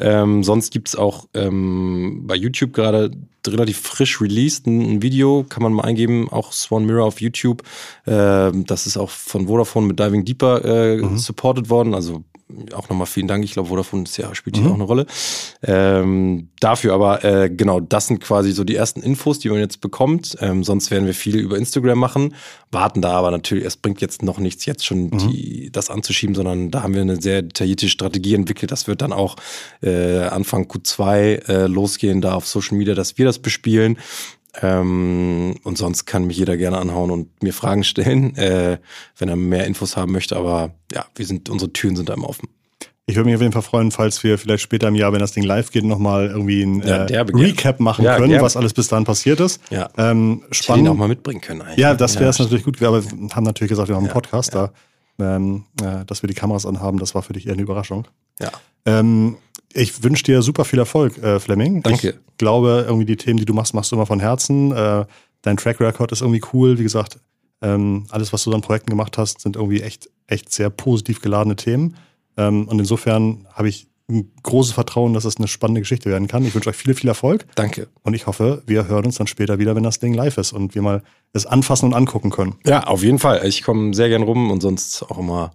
Ähm, 0.00 0.42
sonst 0.42 0.72
gibt's 0.72 0.96
auch 0.96 1.26
ähm, 1.34 2.24
bei 2.26 2.34
YouTube 2.34 2.72
gerade 2.72 3.10
relativ 3.46 3.78
frisch 3.78 4.20
released 4.20 4.66
ein, 4.66 4.80
ein, 4.80 5.02
Video, 5.02 5.44
kann 5.48 5.62
man 5.62 5.72
mal 5.72 5.84
eingeben, 5.84 6.28
auch 6.30 6.52
Swan 6.52 6.84
Mirror 6.84 7.06
auf 7.06 7.20
YouTube. 7.20 7.62
Äh, 8.06 8.50
das 8.52 8.86
ist 8.86 8.96
auch 8.96 9.10
von 9.10 9.46
Vodafone 9.46 9.86
mit 9.86 10.00
Diving 10.00 10.24
Deeper 10.24 10.64
äh, 10.64 10.96
mhm. 10.96 11.18
supported 11.18 11.70
worden, 11.70 11.94
also 11.94 12.24
auch 12.74 12.88
nochmal 12.88 13.06
vielen 13.06 13.26
Dank. 13.26 13.44
Ich 13.44 13.52
glaube, 13.52 13.70
Vodafone 13.70 14.04
ist 14.04 14.16
ja, 14.18 14.32
spielt 14.34 14.56
hier 14.56 14.66
mhm. 14.66 14.70
auch 14.70 14.76
eine 14.76 14.84
Rolle. 14.84 15.06
Ähm, 15.62 16.50
dafür 16.60 16.94
aber, 16.94 17.24
äh, 17.24 17.50
genau, 17.50 17.80
das 17.80 18.06
sind 18.06 18.20
quasi 18.20 18.52
so 18.52 18.62
die 18.62 18.76
ersten 18.76 19.02
Infos, 19.02 19.40
die 19.40 19.48
man 19.48 19.58
jetzt 19.58 19.80
bekommt. 19.80 20.36
Ähm, 20.40 20.62
sonst 20.62 20.90
werden 20.90 21.06
wir 21.06 21.14
viel 21.14 21.36
über 21.36 21.56
Instagram 21.56 21.98
machen, 21.98 22.34
warten 22.70 23.02
da 23.02 23.12
aber 23.12 23.32
natürlich, 23.32 23.64
es 23.64 23.76
bringt 23.76 24.00
jetzt 24.00 24.22
noch 24.22 24.38
nichts, 24.38 24.64
jetzt 24.64 24.86
schon 24.86 25.04
mhm. 25.06 25.18
die, 25.18 25.70
das 25.72 25.90
anzuschieben, 25.90 26.36
sondern 26.36 26.70
da 26.70 26.82
haben 26.82 26.94
wir 26.94 27.00
eine 27.00 27.20
sehr 27.20 27.42
detaillierte 27.42 27.88
Strategie 27.88 28.34
entwickelt. 28.34 28.70
Das 28.70 28.86
wird 28.86 29.02
dann 29.02 29.12
auch 29.12 29.36
äh, 29.82 30.18
Anfang 30.20 30.66
Q2 30.66 31.48
äh, 31.48 31.66
losgehen, 31.66 32.20
da 32.20 32.34
auf 32.34 32.46
Social 32.46 32.76
Media, 32.76 32.94
dass 32.94 33.18
wir 33.18 33.24
das 33.24 33.40
bespielen. 33.40 33.98
Ähm, 34.62 35.56
und 35.64 35.78
sonst 35.78 36.06
kann 36.06 36.26
mich 36.26 36.36
jeder 36.36 36.56
gerne 36.56 36.78
anhauen 36.78 37.10
und 37.10 37.42
mir 37.42 37.52
Fragen 37.52 37.84
stellen, 37.84 38.36
äh, 38.36 38.78
wenn 39.18 39.28
er 39.28 39.36
mehr 39.36 39.66
Infos 39.66 39.96
haben 39.96 40.12
möchte. 40.12 40.36
Aber 40.36 40.74
ja, 40.92 41.06
wir 41.14 41.26
sind, 41.26 41.48
unsere 41.48 41.72
Türen 41.72 41.96
sind 41.96 42.08
da 42.08 42.14
immer 42.14 42.28
offen. 42.28 42.48
Ich 43.08 43.14
würde 43.14 43.26
mich 43.26 43.36
auf 43.36 43.40
jeden 43.40 43.52
Fall 43.52 43.62
freuen, 43.62 43.92
falls 43.92 44.24
wir 44.24 44.36
vielleicht 44.36 44.64
später 44.64 44.88
im 44.88 44.96
Jahr, 44.96 45.12
wenn 45.12 45.20
das 45.20 45.30
Ding 45.30 45.44
live 45.44 45.70
geht, 45.70 45.84
nochmal 45.84 46.26
irgendwie 46.26 46.62
ein 46.62 46.82
ja, 46.82 47.04
äh, 47.04 47.20
Recap 47.20 47.78
machen 47.78 48.04
ja, 48.04 48.16
können, 48.16 48.30
gern. 48.30 48.42
was 48.42 48.56
alles 48.56 48.74
bis 48.74 48.88
dahin 48.88 49.04
passiert 49.04 49.38
ist. 49.38 49.60
Ja. 49.70 49.88
Ähm, 49.96 50.42
spannend. 50.50 50.86
Ich 50.86 50.90
auch 50.90 50.96
mal 50.96 51.06
mitbringen 51.06 51.40
können 51.40 51.62
eigentlich. 51.62 51.78
Ja, 51.78 51.94
das 51.94 52.18
wäre 52.18 52.30
es 52.30 52.40
natürlich 52.40 52.64
gut. 52.64 52.80
Wir 52.80 52.88
aber 52.88 53.04
haben 53.32 53.44
natürlich 53.44 53.68
gesagt, 53.68 53.88
wir 53.88 53.94
haben 53.94 54.04
einen 54.04 54.12
Podcast 54.12 54.54
da. 54.54 54.72
Ähm, 55.18 55.64
äh, 55.80 56.04
dass 56.04 56.22
wir 56.22 56.28
die 56.28 56.34
Kameras 56.34 56.66
anhaben, 56.66 56.98
das 56.98 57.14
war 57.14 57.22
für 57.22 57.32
dich 57.32 57.46
eher 57.46 57.54
eine 57.54 57.62
Überraschung. 57.62 58.06
Ja. 58.38 58.50
Ähm, 58.84 59.36
ich 59.76 60.02
wünsche 60.02 60.24
dir 60.24 60.42
super 60.42 60.64
viel 60.64 60.78
Erfolg, 60.78 61.18
äh, 61.18 61.38
Fleming. 61.38 61.82
Danke. 61.82 62.08
Ich 62.30 62.38
glaube, 62.38 62.84
irgendwie 62.86 63.06
die 63.06 63.16
Themen, 63.16 63.38
die 63.38 63.44
du 63.44 63.54
machst, 63.54 63.74
machst 63.74 63.92
du 63.92 63.96
immer 63.96 64.06
von 64.06 64.20
Herzen. 64.20 64.72
Äh, 64.72 65.04
dein 65.42 65.56
Track 65.56 65.80
Record 65.80 66.12
ist 66.12 66.22
irgendwie 66.22 66.42
cool. 66.52 66.78
Wie 66.78 66.82
gesagt, 66.82 67.18
ähm, 67.62 68.06
alles, 68.10 68.32
was 68.32 68.44
du 68.44 68.52
an 68.52 68.62
Projekten 68.62 68.90
gemacht 68.90 69.18
hast, 69.18 69.40
sind 69.40 69.56
irgendwie 69.56 69.82
echt, 69.82 70.10
echt 70.26 70.52
sehr 70.52 70.70
positiv 70.70 71.20
geladene 71.20 71.56
Themen. 71.56 71.96
Ähm, 72.36 72.66
und 72.68 72.78
insofern 72.78 73.46
habe 73.52 73.68
ich 73.68 73.86
ein 74.08 74.30
großes 74.42 74.72
Vertrauen, 74.72 75.14
dass 75.14 75.24
es 75.24 75.36
eine 75.36 75.48
spannende 75.48 75.80
Geschichte 75.80 76.08
werden 76.08 76.28
kann. 76.28 76.44
Ich 76.44 76.54
wünsche 76.54 76.70
euch 76.70 76.76
viel, 76.76 76.94
viel 76.94 77.08
Erfolg. 77.08 77.44
Danke. 77.56 77.88
Und 78.02 78.14
ich 78.14 78.26
hoffe, 78.26 78.62
wir 78.66 78.86
hören 78.86 79.04
uns 79.04 79.16
dann 79.16 79.26
später 79.26 79.58
wieder, 79.58 79.74
wenn 79.74 79.82
das 79.82 79.98
Ding 79.98 80.14
live 80.14 80.38
ist 80.38 80.52
und 80.52 80.74
wir 80.74 80.82
mal 80.82 81.02
es 81.32 81.44
anfassen 81.44 81.86
und 81.86 81.94
angucken 81.94 82.30
können. 82.30 82.54
Ja, 82.64 82.84
auf 82.84 83.02
jeden 83.02 83.18
Fall. 83.18 83.44
Ich 83.44 83.62
komme 83.62 83.94
sehr 83.94 84.08
gern 84.08 84.22
rum 84.22 84.50
und 84.50 84.60
sonst 84.60 85.02
auch 85.02 85.18
immer 85.18 85.52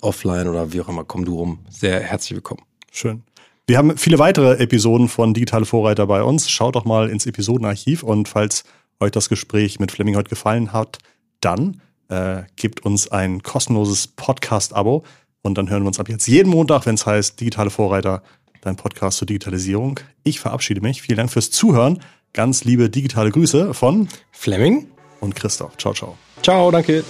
offline 0.00 0.48
oder 0.48 0.72
wie 0.72 0.80
auch 0.80 0.88
immer, 0.88 1.04
komm 1.04 1.24
du 1.24 1.36
rum. 1.36 1.60
Sehr 1.70 2.00
herzlich 2.00 2.34
willkommen. 2.34 2.62
Schön. 2.90 3.22
Wir 3.66 3.78
haben 3.78 3.96
viele 3.96 4.18
weitere 4.18 4.58
Episoden 4.62 5.08
von 5.08 5.32
Digitale 5.32 5.64
Vorreiter 5.64 6.06
bei 6.06 6.22
uns. 6.22 6.50
Schaut 6.50 6.76
doch 6.76 6.84
mal 6.84 7.08
ins 7.08 7.24
Episodenarchiv 7.24 8.02
und 8.02 8.28
falls 8.28 8.64
euch 9.00 9.10
das 9.10 9.30
Gespräch 9.30 9.80
mit 9.80 9.90
Fleming 9.90 10.16
heute 10.16 10.28
gefallen 10.28 10.72
hat, 10.74 10.98
dann 11.40 11.80
äh, 12.08 12.42
gebt 12.56 12.84
uns 12.84 13.08
ein 13.10 13.42
kostenloses 13.42 14.08
Podcast-Abo 14.08 15.04
und 15.42 15.56
dann 15.56 15.70
hören 15.70 15.82
wir 15.82 15.88
uns 15.88 15.98
ab 15.98 16.10
jetzt 16.10 16.26
jeden 16.26 16.50
Montag, 16.50 16.84
wenn 16.84 16.96
es 16.96 17.06
heißt 17.06 17.40
Digitale 17.40 17.70
Vorreiter, 17.70 18.22
dein 18.60 18.76
Podcast 18.76 19.18
zur 19.18 19.26
Digitalisierung. 19.26 19.98
Ich 20.24 20.40
verabschiede 20.40 20.82
mich. 20.82 21.00
Vielen 21.00 21.16
Dank 21.16 21.32
fürs 21.32 21.50
Zuhören. 21.50 22.00
Ganz 22.34 22.64
liebe 22.64 22.90
digitale 22.90 23.30
Grüße 23.30 23.72
von 23.72 24.08
Fleming 24.32 24.88
und 25.20 25.36
Christoph. 25.36 25.76
Ciao, 25.78 25.94
ciao. 25.94 26.18
Ciao, 26.42 26.70
danke. 26.70 27.04